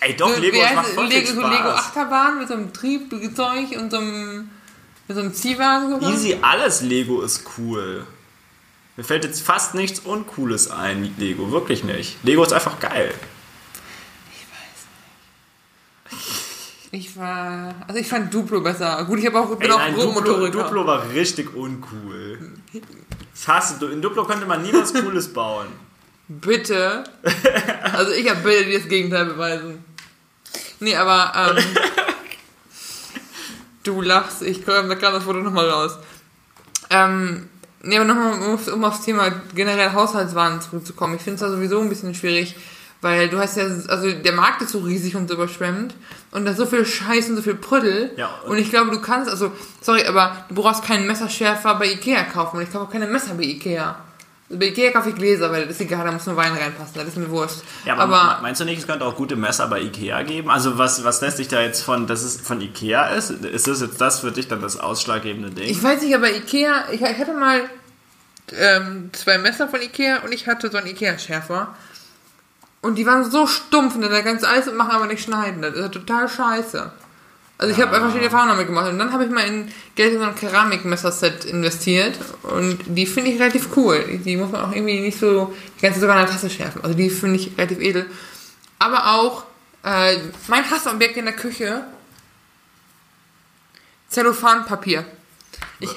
Ey, 0.00 0.16
doch, 0.16 0.34
So, 0.34 0.40
Lego 0.40 0.56
wie 0.56 0.60
das 0.60 0.68
heißt 0.68 0.76
macht 0.76 0.88
voll 0.94 1.06
Lego, 1.08 1.26
Spaß. 1.26 1.50
Lego 1.52 1.68
Achterbahn 1.68 2.38
mit 2.38 2.48
so 2.48 2.54
einem 2.54 2.72
Triebzeug 2.72 3.78
und 3.78 3.90
so 3.90 3.98
einem, 3.98 4.50
mit 5.08 5.16
so 5.16 5.22
einem 5.22 5.34
Ziehwagen. 5.34 5.90
sogar. 5.90 6.12
Easy, 6.12 6.38
alles 6.42 6.82
Lego 6.82 7.22
ist 7.22 7.44
cool. 7.58 8.06
Mir 8.96 9.04
fällt 9.04 9.24
jetzt 9.24 9.42
fast 9.42 9.74
nichts 9.74 10.00
Uncooles 10.00 10.70
ein 10.70 11.02
mit 11.02 11.18
Lego, 11.18 11.50
wirklich 11.52 11.84
nicht. 11.84 12.16
Lego 12.22 12.42
ist 12.42 12.52
einfach 12.52 12.80
geil. 12.80 13.12
Ich 16.92 17.18
war, 17.18 17.74
also 17.86 18.00
ich 18.00 18.08
fand 18.08 18.32
Duplo 18.32 18.60
besser. 18.62 19.04
Gut, 19.04 19.18
ich 19.18 19.26
habe 19.26 19.40
auch, 19.40 19.48
bin 19.56 19.68
Ey, 19.68 19.70
auch 19.70 19.78
nein, 19.78 19.94
Duplo. 19.94 20.48
Duplo 20.48 20.86
war 20.86 21.10
richtig 21.10 21.54
uncool. 21.54 22.52
Das 23.32 23.48
hasse 23.48 23.78
du. 23.78 23.88
In 23.88 24.00
Duplo 24.00 24.24
könnte 24.24 24.46
man 24.46 24.62
nie 24.62 24.72
was 24.72 24.94
Cooles 24.94 25.32
bauen. 25.32 25.66
Bitte. 26.28 27.04
Also 27.92 28.12
ich 28.12 28.28
habe 28.28 28.40
Bilder, 28.40 28.68
die 28.68 28.74
das 28.78 28.88
Gegenteil 28.88 29.24
beweisen. 29.26 29.82
Nee, 30.80 30.96
aber 30.96 31.56
ähm, 31.56 31.64
du 33.86 34.02
lachst, 34.02 34.42
ich 34.42 34.64
kam, 34.64 34.88
da 34.88 34.94
kam 34.94 35.12
das 35.14 35.24
Foto 35.24 35.38
nochmal 35.38 35.68
raus. 35.70 35.98
Ähm, 36.90 37.48
nee, 37.82 37.96
aber 37.96 38.04
nochmal, 38.04 38.34
um, 38.72 38.84
aufs 38.84 39.02
Thema 39.02 39.30
generell 39.54 39.92
Haushaltswaren 39.92 40.60
zurückzukommen. 40.60 41.14
Ich 41.16 41.22
finde 41.22 41.34
es 41.36 41.40
da 41.40 41.48
sowieso 41.50 41.80
ein 41.80 41.88
bisschen 41.88 42.14
schwierig, 42.14 42.56
weil 43.00 43.28
du 43.28 43.38
hast 43.38 43.56
ja, 43.56 43.64
also 43.64 44.12
der 44.12 44.32
Markt 44.32 44.62
ist 44.62 44.70
so 44.72 44.78
riesig 44.80 45.16
und 45.16 45.28
so 45.28 45.34
überschwemmt 45.34 45.94
und 46.32 46.44
da 46.44 46.52
ist 46.52 46.56
so 46.58 46.66
viel 46.66 46.84
Scheiß 46.86 47.28
und 47.30 47.36
so 47.36 47.42
viel 47.42 47.54
Prüddel. 47.54 48.10
Ja, 48.16 48.30
und, 48.44 48.52
und- 48.52 48.58
ich 48.58 48.70
glaube, 48.70 48.90
du 48.90 49.00
kannst, 49.00 49.30
also, 49.30 49.52
sorry, 49.80 50.04
aber 50.06 50.44
du 50.48 50.54
brauchst 50.54 50.84
keinen 50.84 51.06
Messerschärfer 51.06 51.74
bei 51.76 51.86
Ikea 51.92 52.24
kaufen 52.24 52.56
und 52.56 52.62
ich 52.62 52.72
kaufe 52.72 52.84
auch 52.86 52.90
keine 52.90 53.06
Messer 53.06 53.34
bei 53.34 53.44
Ikea. 53.44 53.96
Also 54.48 54.60
bei 54.60 54.66
Ikea 54.66 54.92
kaufe 54.92 55.10
ich 55.10 55.16
Gläser, 55.16 55.50
weil 55.50 55.62
das 55.62 55.72
ist 55.72 55.80
egal, 55.80 56.04
da 56.04 56.12
muss 56.12 56.24
nur 56.26 56.36
Wein 56.36 56.52
reinpassen, 56.52 56.94
das 56.94 57.08
ist 57.08 57.16
mir 57.16 57.28
wurscht. 57.30 57.62
Ja, 57.84 57.94
aber, 57.96 58.20
aber 58.20 58.42
meinst 58.42 58.60
du 58.60 58.64
nicht, 58.64 58.78
es 58.78 58.86
könnte 58.86 59.04
auch 59.04 59.16
gute 59.16 59.34
Messer 59.34 59.66
bei 59.66 59.80
Ikea 59.80 60.22
geben? 60.22 60.50
Also 60.50 60.78
was, 60.78 61.02
was 61.02 61.20
lässt 61.20 61.38
sich 61.38 61.48
da 61.48 61.60
jetzt 61.60 61.82
von, 61.82 62.06
dass 62.06 62.22
es 62.22 62.40
von 62.40 62.60
Ikea 62.60 63.08
ist? 63.08 63.30
Ist 63.30 63.66
das 63.66 63.80
jetzt 63.80 64.00
das 64.00 64.20
für 64.20 64.30
dich 64.30 64.46
dann 64.46 64.62
das 64.62 64.78
ausschlaggebende 64.78 65.50
Ding? 65.50 65.68
Ich 65.68 65.82
weiß 65.82 66.00
nicht, 66.02 66.14
aber 66.14 66.30
Ikea, 66.30 66.84
ich, 66.92 67.00
ich 67.00 67.18
hatte 67.18 67.34
mal 67.34 67.62
ähm, 68.52 69.10
zwei 69.12 69.38
Messer 69.38 69.66
von 69.66 69.82
Ikea 69.82 70.20
und 70.22 70.32
ich 70.32 70.46
hatte 70.46 70.70
so 70.70 70.78
einen 70.78 70.86
Ikea-Schärfer. 70.86 71.74
Und 72.82 72.94
die 72.94 73.06
waren 73.06 73.28
so 73.28 73.48
stumpf 73.48 73.96
und 73.96 74.02
da 74.02 74.22
kannst 74.22 74.44
du 74.44 74.48
alles 74.48 74.72
machen, 74.72 74.92
aber 74.92 75.06
nicht 75.06 75.24
schneiden. 75.24 75.60
Das 75.60 75.74
ist 75.74 75.92
total 75.92 76.28
scheiße. 76.28 76.92
Also 77.58 77.72
ich 77.74 77.80
habe 77.80 77.96
einfach 77.96 78.12
die 78.12 78.22
Erfahrung 78.22 78.48
damit 78.48 78.66
gemacht. 78.66 78.88
Und 78.90 78.98
dann 78.98 79.12
habe 79.12 79.24
ich 79.24 79.30
mal 79.30 79.46
in 79.46 79.72
Geld 79.94 80.12
in 80.12 80.18
so 80.20 80.26
ein 80.26 80.34
Keramikmesserset 80.34 81.46
investiert. 81.46 82.14
Und 82.42 82.78
die 82.86 83.06
finde 83.06 83.30
ich 83.30 83.40
relativ 83.40 83.74
cool. 83.76 84.04
Die- 84.24 84.36
muss 84.36 84.52
man 84.52 84.60
auch 84.62 84.72
irgendwie 84.72 85.00
nicht 85.00 85.18
so, 85.18 85.54
die 85.80 85.86
du 85.88 85.94
sogar 85.98 86.18
in 86.20 86.26
der 86.26 86.32
Tasse 86.32 86.50
schärfen. 86.50 86.82
Also 86.84 86.94
die 86.96 87.08
finde 87.08 87.36
ich 87.36 87.56
relativ 87.56 87.80
edel. 87.80 88.06
Aber 88.78 89.14
auch 89.14 89.44
äh, 89.84 90.18
mein 90.48 90.70
Hassobjekt 90.70 91.16
in 91.16 91.24
der 91.24 91.34
Küche, 91.34 91.84
Zellophanpapier. 94.08 95.04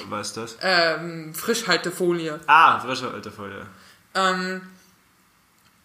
Was 0.08 0.28
ist 0.28 0.36
das? 0.36 0.56
ähm, 0.62 1.34
Frischhaltefolie. 1.34 2.40
Ah, 2.46 2.80
frische 2.80 3.10
alte 3.10 3.30
Folie. 3.30 3.66
Ähm, 4.14 4.62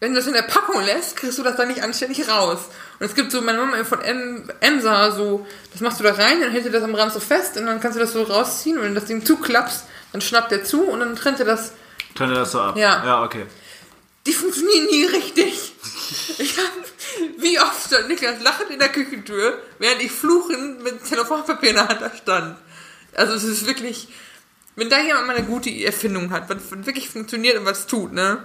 wenn 0.06 0.14
du 0.14 0.20
das 0.20 0.28
in 0.28 0.34
der 0.34 0.44
Packung 0.44 0.84
lässt, 0.84 1.16
kriegst 1.16 1.40
du 1.40 1.42
das 1.42 1.56
dann 1.56 1.68
nicht 1.68 1.82
anständig 1.82 2.30
raus. 2.30 2.60
Und 3.00 3.08
es 3.08 3.16
gibt 3.16 3.32
so, 3.32 3.42
meine 3.42 3.58
Mama 3.58 3.84
von 3.84 4.02
em, 4.02 4.48
Emsa, 4.60 5.10
so, 5.10 5.48
das 5.72 5.82
machst 5.82 6.00
du 6.00 6.04
da 6.04 6.14
rein, 6.14 6.42
dann 6.42 6.52
hält 6.52 6.64
dir 6.64 6.70
das 6.70 6.84
am 6.84 6.94
Rand 6.94 7.12
so 7.12 7.20
fest 7.20 7.58
und 7.58 7.66
dann 7.66 7.80
kannst 7.80 7.96
du 7.96 8.00
das 8.00 8.14
so 8.14 8.22
rausziehen 8.22 8.78
und 8.78 8.84
wenn 8.84 8.94
du 8.94 9.00
das 9.00 9.10
Ding 9.10 9.26
zuklappst, 9.26 9.84
dann 10.12 10.22
schnappt 10.22 10.52
der 10.52 10.64
zu 10.64 10.84
und 10.84 11.00
dann 11.00 11.16
trennt 11.16 11.40
er 11.40 11.48
das. 11.48 11.72
Könnte 12.16 12.36
das 12.36 12.52
so 12.52 12.62
ab? 12.62 12.78
Ja. 12.78 13.04
Ja, 13.04 13.24
okay. 13.24 13.48
Die 14.28 14.34
funktionieren 14.34 14.86
nie 14.86 15.06
richtig. 15.06 15.74
Ich 16.38 16.56
hab, 16.60 16.72
wie 17.40 17.60
oft 17.60 17.88
stand 17.88 18.10
Niklas 18.10 18.40
lachend 18.44 18.70
in 18.70 18.78
der 18.78 18.90
Küchentür, 18.90 19.58
während 19.80 20.04
ich 20.04 20.12
fluchend 20.12 20.84
mit 20.84 21.04
Zellophanpapier 21.04 21.70
in 21.70 21.76
der 21.78 21.88
Hand 21.88 22.00
da 22.00 22.12
stand. 22.16 22.58
Also 23.16 23.34
es 23.34 23.44
ist 23.44 23.66
wirklich, 23.66 24.10
wenn 24.76 24.88
da 24.88 25.02
jemand 25.02 25.26
mal 25.26 25.36
eine 25.36 25.48
gute 25.48 25.72
Erfindung 25.72 26.30
hat, 26.30 26.48
was 26.48 26.86
wirklich 26.86 27.10
funktioniert 27.10 27.58
und 27.58 27.66
was 27.66 27.88
tut, 27.88 28.14
ne, 28.14 28.44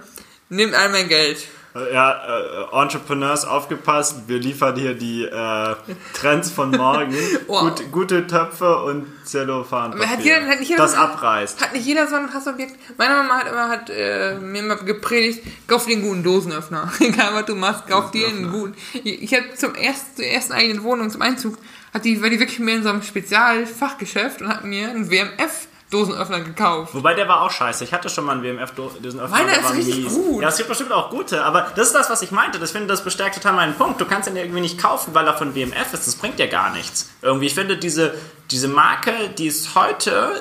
nimmt 0.51 0.73
all 0.75 0.89
mein 0.89 1.07
Geld. 1.07 1.39
Ja, 1.73 2.67
äh, 2.73 2.81
Entrepreneurs, 2.81 3.45
aufgepasst, 3.45 4.23
wir 4.27 4.39
liefern 4.39 4.75
hier 4.75 4.93
die 4.93 5.23
äh, 5.23 5.75
Trends 6.13 6.51
von 6.51 6.69
morgen. 6.71 7.15
Wow. 7.47 7.61
Gut, 7.61 7.91
gute 7.93 8.27
Töpfe 8.27 8.75
und 8.83 9.07
Zellophan. 9.23 9.97
Hat 10.05 10.19
jeder- 10.21 10.45
hat 10.47 10.59
nicht 10.59 10.67
jeder 10.69 10.83
das 10.83 10.91
so- 10.93 10.97
abreißt. 10.97 11.61
Hat 11.61 11.71
nicht 11.71 11.85
jeder 11.85 12.07
so 12.07 12.15
ein 12.15 12.33
Hassobjekt? 12.33 12.75
Meine 12.97 13.13
Mama 13.15 13.35
hat 13.39 13.47
immer 13.49 13.69
hat, 13.69 13.89
äh, 13.89 14.35
mir 14.35 14.59
immer 14.63 14.75
gepredigt, 14.75 15.43
kauf 15.67 15.85
dir 15.85 15.93
einen 15.95 16.01
guten 16.05 16.23
Dosenöffner. 16.23 16.91
Egal 16.99 17.33
was 17.35 17.45
du 17.45 17.55
machst, 17.55 17.87
kauf 17.87 18.11
dir 18.11 18.27
einen 18.27 18.51
guten. 18.51 18.75
Ich, 19.05 19.21
ich 19.23 19.33
habe 19.33 19.53
zum 19.55 19.73
ersten, 19.73 20.17
zur 20.17 20.25
ersten 20.25 20.51
eigenen 20.51 20.83
Wohnung, 20.83 21.09
zum 21.09 21.21
Einzug, 21.21 21.57
hat 21.93 22.03
die, 22.03 22.21
war 22.21 22.29
die 22.29 22.39
wirklich 22.41 22.59
mir 22.59 22.75
in 22.75 22.83
so 22.83 22.89
einem 22.89 23.01
Spezialfachgeschäft 23.01 24.41
und 24.41 24.49
hat 24.49 24.65
mir 24.65 24.89
einen 24.89 25.09
WMF 25.09 25.67
Dosenöffner 25.91 26.39
gekauft. 26.39 26.95
Wobei 26.95 27.13
der 27.13 27.27
war 27.27 27.41
auch 27.41 27.51
scheiße. 27.51 27.83
Ich 27.83 27.93
hatte 27.93 28.09
schon 28.09 28.25
mal 28.25 28.31
einen 28.31 28.43
WMF-Dosenöffner. 28.43 29.27
Meiner 29.27 29.59
ist 29.59 29.73
richtig 29.75 30.07
gut. 30.07 30.41
Ja, 30.41 30.47
es 30.47 30.55
gibt 30.57 30.69
bestimmt 30.69 30.93
auch 30.93 31.09
gute, 31.09 31.43
aber 31.43 31.67
das 31.75 31.87
ist 31.87 31.93
das, 31.93 32.09
was 32.09 32.21
ich 32.21 32.31
meinte. 32.31 32.59
Das 32.59 32.71
finde, 32.71 32.87
das 32.87 33.03
bestärkt 33.03 33.35
total 33.35 33.53
meinen 33.53 33.75
Punkt. 33.75 33.99
Du 33.99 34.05
kannst 34.05 34.29
den 34.29 34.37
irgendwie 34.37 34.61
nicht 34.61 34.81
kaufen, 34.81 35.13
weil 35.13 35.27
er 35.27 35.33
von 35.33 35.53
WMF 35.53 35.93
ist. 35.93 36.07
Das 36.07 36.15
bringt 36.15 36.39
ja 36.39 36.47
gar 36.47 36.71
nichts. 36.71 37.09
Irgendwie, 37.21 37.47
ich 37.47 37.53
finde 37.53 37.77
diese, 37.77 38.13
diese 38.49 38.69
Marke, 38.69 39.11
die 39.37 39.47
ist 39.47 39.75
heute, 39.75 40.31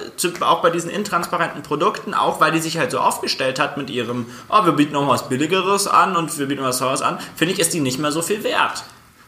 auch 0.40 0.62
bei 0.62 0.70
diesen 0.70 0.88
intransparenten 0.88 1.62
Produkten, 1.62 2.14
auch 2.14 2.40
weil 2.40 2.52
die 2.52 2.60
sich 2.60 2.78
halt 2.78 2.92
so 2.92 3.00
aufgestellt 3.00 3.58
hat 3.58 3.76
mit 3.76 3.90
ihrem, 3.90 4.26
oh, 4.48 4.64
wir 4.64 4.72
bieten 4.72 4.92
noch 4.92 5.08
was 5.08 5.28
Billigeres 5.28 5.88
an 5.88 6.16
und 6.16 6.38
wir 6.38 6.46
bieten 6.46 6.62
was 6.62 6.78
Teures 6.78 7.02
an, 7.02 7.18
finde 7.34 7.54
ich, 7.54 7.60
ist 7.60 7.74
die 7.74 7.80
nicht 7.80 7.98
mehr 7.98 8.12
so 8.12 8.22
viel 8.22 8.44
wert. 8.44 8.84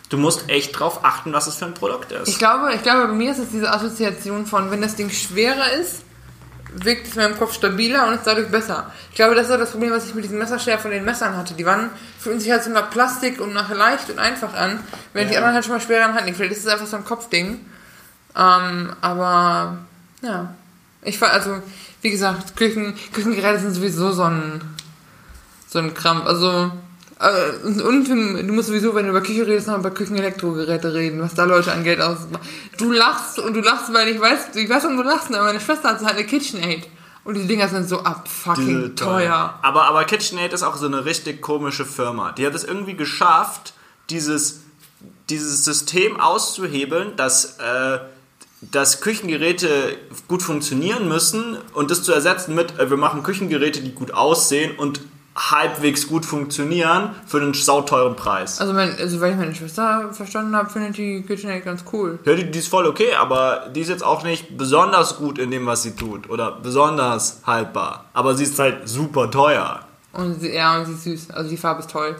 Du 0.09 0.19
musst 0.19 0.49
echt 0.51 0.79
drauf 0.79 1.01
achten, 1.05 1.33
was 1.33 1.47
es 1.47 1.57
für 1.57 1.65
ein 1.65 1.75
Produkt 1.75 2.13
ist. 2.13 2.29
Ich 2.29 2.39
glaube, 2.39 2.73
ich 2.75 2.83
glaube, 2.83 3.09
bei 3.09 3.15
mir 3.15 3.33
ist 3.33 3.39
es 3.39 3.49
diese 3.51 3.73
Assoziation 3.73 4.47
von, 4.47 4.71
wenn 4.71 4.83
das 4.83 4.95
Ding 4.95 5.11
schwerer 5.11 5.73
ist, 5.73 6.03
wirkt 6.75 7.07
es 7.07 7.17
in 7.17 7.23
meinem 7.23 7.39
Kopf 7.39 7.55
stabiler 7.55 8.07
und 8.09 8.15
ist 8.15 8.27
dadurch 8.27 8.49
besser. 8.49 8.91
Ich 9.11 9.17
glaube, 9.17 9.35
das 9.35 9.47
ist 9.47 9.53
auch 9.53 9.59
das 9.59 9.71
Problem, 9.73 9.91
was 9.93 10.07
ich 10.07 10.15
mit 10.15 10.25
diesen 10.25 10.39
Messerschärfen 10.39 10.91
und 10.91 10.97
den 10.97 11.05
Messern 11.05 11.37
hatte. 11.37 11.55
Die 11.55 11.67
waren, 11.67 11.91
fühlen 12.19 12.41
sich 12.41 12.51
halt 12.51 12.65
so 12.65 12.71
nach 12.71 12.91
Plastik 12.91 13.41
und 13.41 13.53
nach 13.53 13.71
leicht 13.71 14.09
und 14.11 14.19
einfach 14.19 14.55
an, 14.55 14.81
während 15.13 15.31
die 15.31 15.35
Ja. 15.35 15.41
anderen 15.41 15.55
halt 15.57 15.65
schon 15.65 15.75
mal 15.75 15.81
schwerer 15.81 16.09
in 16.09 16.15
Hand. 16.15 16.37
Vielleicht 16.37 16.53
ist 16.53 16.61
es 16.65 16.69
einfach 16.69 16.87
so 16.87 16.97
ein 16.97 17.05
Kopfding. 17.05 17.61
Ähm, 18.37 18.93
aber, 19.01 19.79
ja. 20.23 20.55
Ich 21.03 21.21
war, 21.21 21.31
also, 21.31 21.61
wie 22.01 22.11
gesagt, 22.11 22.57
Küchen, 22.57 22.95
Küchengeräte 23.13 23.61
sind 23.61 23.75
sowieso 23.75 24.13
so 24.13 24.23
ein, 24.25 24.61
so 25.69 25.79
ein 25.81 25.93
Krampf. 25.95 26.27
Also, 26.27 26.73
und, 27.65 27.81
und 27.81 28.09
du 28.09 28.53
musst 28.53 28.69
sowieso, 28.69 28.95
wenn 28.95 29.05
du 29.05 29.11
über 29.11 29.21
Küche 29.21 29.47
redest, 29.47 29.69
noch 29.69 29.79
über 29.79 29.93
Küchenelektrogeräte 29.93 30.93
reden, 30.93 31.21
was 31.21 31.35
da 31.35 31.45
Leute 31.45 31.71
an 31.71 31.85
Geld 31.85 32.01
ausmachen. 32.01 32.45
Du 32.79 32.91
lachst 32.91 33.39
und 33.39 33.55
du 33.55 33.61
lachst, 33.61 33.93
weil 33.93 34.09
ich 34.09 34.21
weiß, 34.21 34.57
ich 34.57 34.69
weiß, 34.69 34.83
warum 34.85 34.97
du 34.97 35.05
lachst, 35.05 35.29
aber 35.29 35.45
meine 35.45 35.61
Schwester 35.61 35.91
hat 35.91 36.01
halt 36.01 36.17
eine 36.17 36.27
KitchenAid. 36.27 36.89
Und 37.25 37.35
die 37.35 37.47
Dinger 37.47 37.69
sind 37.69 37.89
so 37.89 38.01
abfucking 38.01 38.67
Diese 38.67 38.95
teuer. 38.97 39.57
Aber, 39.63 39.85
aber 39.85 40.05
KitchenAid 40.05 40.53
ist 40.53 40.65
auch 40.65 40.77
so 40.77 40.87
eine 40.87 41.05
richtig 41.05 41.41
komische 41.41 41.85
Firma. 41.85 42.33
Die 42.33 42.45
hat 42.45 42.55
es 42.57 42.65
irgendwie 42.65 42.95
geschafft, 42.95 43.75
dieses, 44.11 44.63
dieses 45.31 45.65
System 45.65 46.19
auszuhebeln, 46.19 47.15
dass, 47.15 47.59
äh, 47.59 48.01
dass 48.63 49.01
Küchengeräte 49.01 49.97
gut 50.27 50.43
funktionieren 50.43 51.09
müssen 51.09 51.57
und 51.75 51.93
das 51.93 52.03
zu 52.03 52.13
ersetzen 52.13 52.57
mit, 52.57 52.81
äh, 52.81 52.91
wir 52.91 52.97
machen 52.97 53.23
Küchengeräte, 53.23 53.81
die 53.81 53.93
gut 53.93 54.13
aussehen 54.13 54.77
und 54.77 55.01
halbwegs 55.51 56.07
gut 56.07 56.25
funktionieren 56.25 57.15
für 57.27 57.41
einen 57.41 57.55
sauteuren 57.55 58.17
Preis. 58.17 58.61
Also, 58.61 58.73
mein, 58.73 58.97
also, 58.97 59.21
weil 59.21 59.33
ich 59.33 59.39
meine 59.39 59.55
Schwester 59.55 60.11
verstanden 60.13 60.55
habe, 60.55 60.71
findet 60.71 60.97
die 60.97 61.23
KitchenAid 61.23 61.65
ganz 61.65 61.85
cool. 61.93 62.19
Ja, 62.25 62.35
die, 62.35 62.51
die 62.51 62.59
ist 62.59 62.69
voll 62.69 62.87
okay, 62.87 63.15
aber 63.19 63.71
die 63.75 63.81
ist 63.81 63.89
jetzt 63.89 64.05
auch 64.05 64.23
nicht 64.23 64.57
besonders 64.57 65.17
gut 65.17 65.39
in 65.39 65.51
dem, 65.51 65.67
was 65.67 65.83
sie 65.83 65.97
tut. 65.97 66.31
Oder 66.31 66.53
besonders 66.53 67.41
haltbar. 67.45 68.07
Aber 68.13 68.35
sie 68.35 68.45
ist 68.45 68.59
halt 68.59 68.89
super 68.89 69.31
teuer. 69.31 69.81
Und 70.13 70.41
sie, 70.41 70.55
ja, 70.55 70.79
und 70.79 70.87
sie 70.87 70.93
ist 70.93 71.05
süß. 71.05 71.31
Also, 71.31 71.51
die 71.51 71.57
Farbe 71.57 71.81
ist 71.81 71.91
toll. 71.91 72.17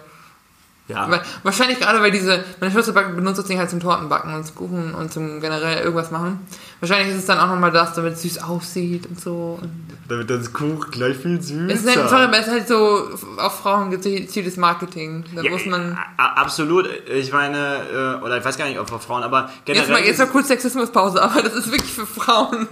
Ja. 0.89 1.09
Weil, 1.11 1.23
wahrscheinlich 1.45 1.79
gerade, 1.79 2.01
weil 2.03 2.11
diese, 2.11 2.45
meine 2.61 2.73
Schwester 2.73 2.93
benutzt 2.93 3.39
das 3.39 3.47
Ding 3.47 3.57
halt 3.59 3.71
zum 3.71 3.79
Tortenbacken 3.81 4.35
und 4.35 4.45
zum 4.45 4.57
Kuchen 4.57 4.95
und 4.95 5.13
zum 5.13 5.41
generell 5.41 5.79
irgendwas 5.85 6.11
machen. 6.11 6.41
Wahrscheinlich 6.81 7.15
ist 7.15 7.21
es 7.21 7.27
dann 7.27 7.39
auch 7.39 7.47
nochmal 7.47 7.71
das, 7.71 7.95
damit 7.95 8.15
es 8.15 8.23
süß 8.23 8.39
aussieht 8.43 9.07
und 9.07 9.19
so. 9.21 9.59
Und 9.63 9.71
Damit 10.09 10.29
das 10.29 10.53
Kuchen 10.53 10.91
gleich 10.91 11.17
viel 11.17 11.41
süßer. 11.41 11.73
es 11.73 11.85
ist 11.85 11.97
halt, 11.97 12.09
sorry, 12.11 12.25
aber 12.25 12.37
es 12.39 12.47
ist 12.49 12.53
halt 12.53 12.69
so 12.69 13.09
auf 13.39 13.61
Frauen 13.61 13.91
gezieltes 13.93 14.57
Marketing. 14.57 15.25
Da 15.35 15.43
ja, 15.43 15.51
muss 15.53 15.65
man. 15.67 15.97
a- 16.17 16.33
absolut. 16.41 16.89
Ich 17.09 17.33
meine, 17.33 18.19
äh, 18.21 18.25
oder 18.25 18.39
ich 18.39 18.45
weiß 18.45 18.59
gar 18.59 18.67
nicht, 18.67 18.79
ob 18.81 18.89
für 18.91 18.99
Frauen, 18.99 19.23
aber 19.23 19.45
Jetzt 19.45 19.65
generell 19.65 19.89
mal, 19.93 20.05
jetzt 20.05 20.19
mal 20.19 20.27
kurz 20.27 20.49
Sexismuspause, 20.49 21.23
aber 21.23 21.43
das 21.43 21.55
ist 21.55 21.71
wirklich 21.71 21.93
für 21.93 22.07
Frauen. 22.07 22.67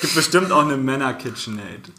gibt 0.00 0.14
bestimmt 0.14 0.52
auch 0.52 0.62
eine 0.62 0.76
Männer-KitchenAid. 0.76 1.90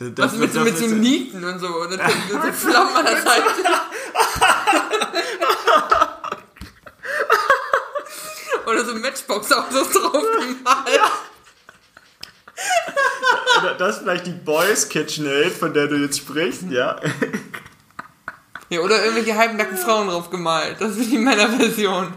Das 0.00 0.32
Was 0.32 0.38
mit, 0.38 0.52
so- 0.54 0.60
mit 0.60 0.78
so 0.78 0.86
Nieten 0.86 1.44
und 1.44 1.58
so. 1.58 1.66
Und 1.68 1.90
dann 1.98 2.10
so, 2.30 2.52
Flammen 2.68 2.96
an 2.96 3.04
der 3.04 3.20
Seite. 3.22 3.44
Oder 8.66 8.84
so 8.84 8.94
Matchbox-Autos 8.94 9.90
drauf 9.90 10.24
gemalt. 10.38 11.00
Oder 13.58 13.74
das 13.74 13.96
ist 13.96 14.02
vielleicht 14.02 14.26
die 14.26 14.32
Boys 14.32 14.88
KitchenAid, 14.88 15.52
von 15.52 15.72
der 15.74 15.86
du 15.88 15.96
jetzt 15.96 16.18
sprichst, 16.18 16.64
ja. 16.70 17.00
Ja, 18.68 18.80
oder 18.80 19.02
irgendwelche 19.02 19.36
halbnackten 19.36 19.76
Frauen 19.78 20.08
drauf 20.08 20.30
gemalt. 20.30 20.76
Das 20.80 20.96
ist 20.96 21.10
die 21.10 21.18
Männerversion. 21.18 22.12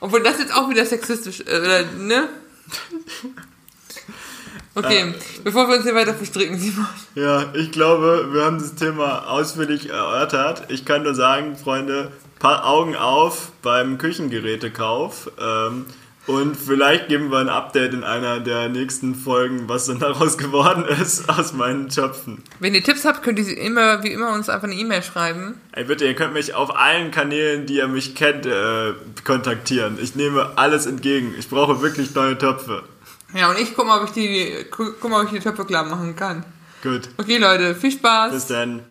Obwohl 0.00 0.22
das 0.22 0.38
jetzt 0.38 0.54
auch 0.54 0.68
wieder 0.70 0.86
sexistisch, 0.86 1.40
äh, 1.40 1.84
ne? 1.96 2.28
Okay, 4.78 5.14
bevor 5.44 5.68
wir 5.68 5.76
uns 5.76 5.84
hier 5.84 5.94
weiter 5.94 6.14
verstricken, 6.14 6.58
Simon. 6.60 6.86
Ja, 7.14 7.46
ich 7.54 7.70
glaube, 7.72 8.28
wir 8.32 8.44
haben 8.44 8.58
das 8.58 8.74
Thema 8.74 9.28
ausführlich 9.28 9.90
erörtert. 9.90 10.64
Ich 10.68 10.84
kann 10.84 11.02
nur 11.02 11.14
sagen, 11.14 11.56
Freunde, 11.56 12.12
paar 12.38 12.64
Augen 12.66 12.94
auf 12.96 13.52
beim 13.62 13.98
Küchengerätekauf. 13.98 15.30
Ähm, 15.40 15.86
Und 16.26 16.56
vielleicht 16.58 17.08
geben 17.08 17.30
wir 17.30 17.38
ein 17.38 17.48
Update 17.48 17.94
in 17.94 18.04
einer 18.04 18.38
der 18.40 18.68
nächsten 18.68 19.14
Folgen, 19.14 19.66
was 19.66 19.86
dann 19.86 19.98
daraus 20.06 20.36
geworden 20.36 20.84
ist 20.84 21.26
aus 21.28 21.54
meinen 21.54 21.88
Töpfen. 21.88 22.42
Wenn 22.60 22.74
ihr 22.74 22.84
Tipps 22.84 23.06
habt, 23.06 23.22
könnt 23.22 23.38
ihr 23.38 23.46
sie 23.46 23.54
immer, 23.54 24.02
wie 24.04 24.12
immer, 24.12 24.34
uns 24.34 24.50
einfach 24.50 24.68
eine 24.68 24.74
E-Mail 24.76 25.02
schreiben. 25.02 25.54
Ey, 25.72 25.84
bitte, 25.84 26.04
ihr 26.04 26.14
könnt 26.14 26.34
mich 26.34 26.52
auf 26.54 26.76
allen 26.76 27.10
Kanälen, 27.10 27.64
die 27.64 27.76
ihr 27.76 27.88
mich 27.88 28.14
kennt, 28.14 28.44
äh, 28.44 28.92
kontaktieren. 29.24 29.98
Ich 30.02 30.16
nehme 30.16 30.50
alles 30.56 30.84
entgegen. 30.84 31.34
Ich 31.38 31.48
brauche 31.48 31.80
wirklich 31.80 32.14
neue 32.14 32.36
Töpfe. 32.36 32.82
Ja, 33.34 33.50
und 33.50 33.58
ich 33.58 33.74
guck 33.74 33.86
mal, 33.86 34.00
ob 34.00 34.06
ich 34.06 34.12
die, 34.12 34.66
guck 34.70 35.08
mal, 35.08 35.20
ob 35.20 35.26
ich 35.26 35.38
die 35.38 35.44
Töpfe 35.44 35.64
klar 35.64 35.84
machen 35.84 36.16
kann. 36.16 36.44
Gut. 36.82 37.08
Okay, 37.16 37.38
Leute, 37.38 37.74
viel 37.74 37.92
Spaß. 37.92 38.32
Bis 38.32 38.46
dann. 38.46 38.82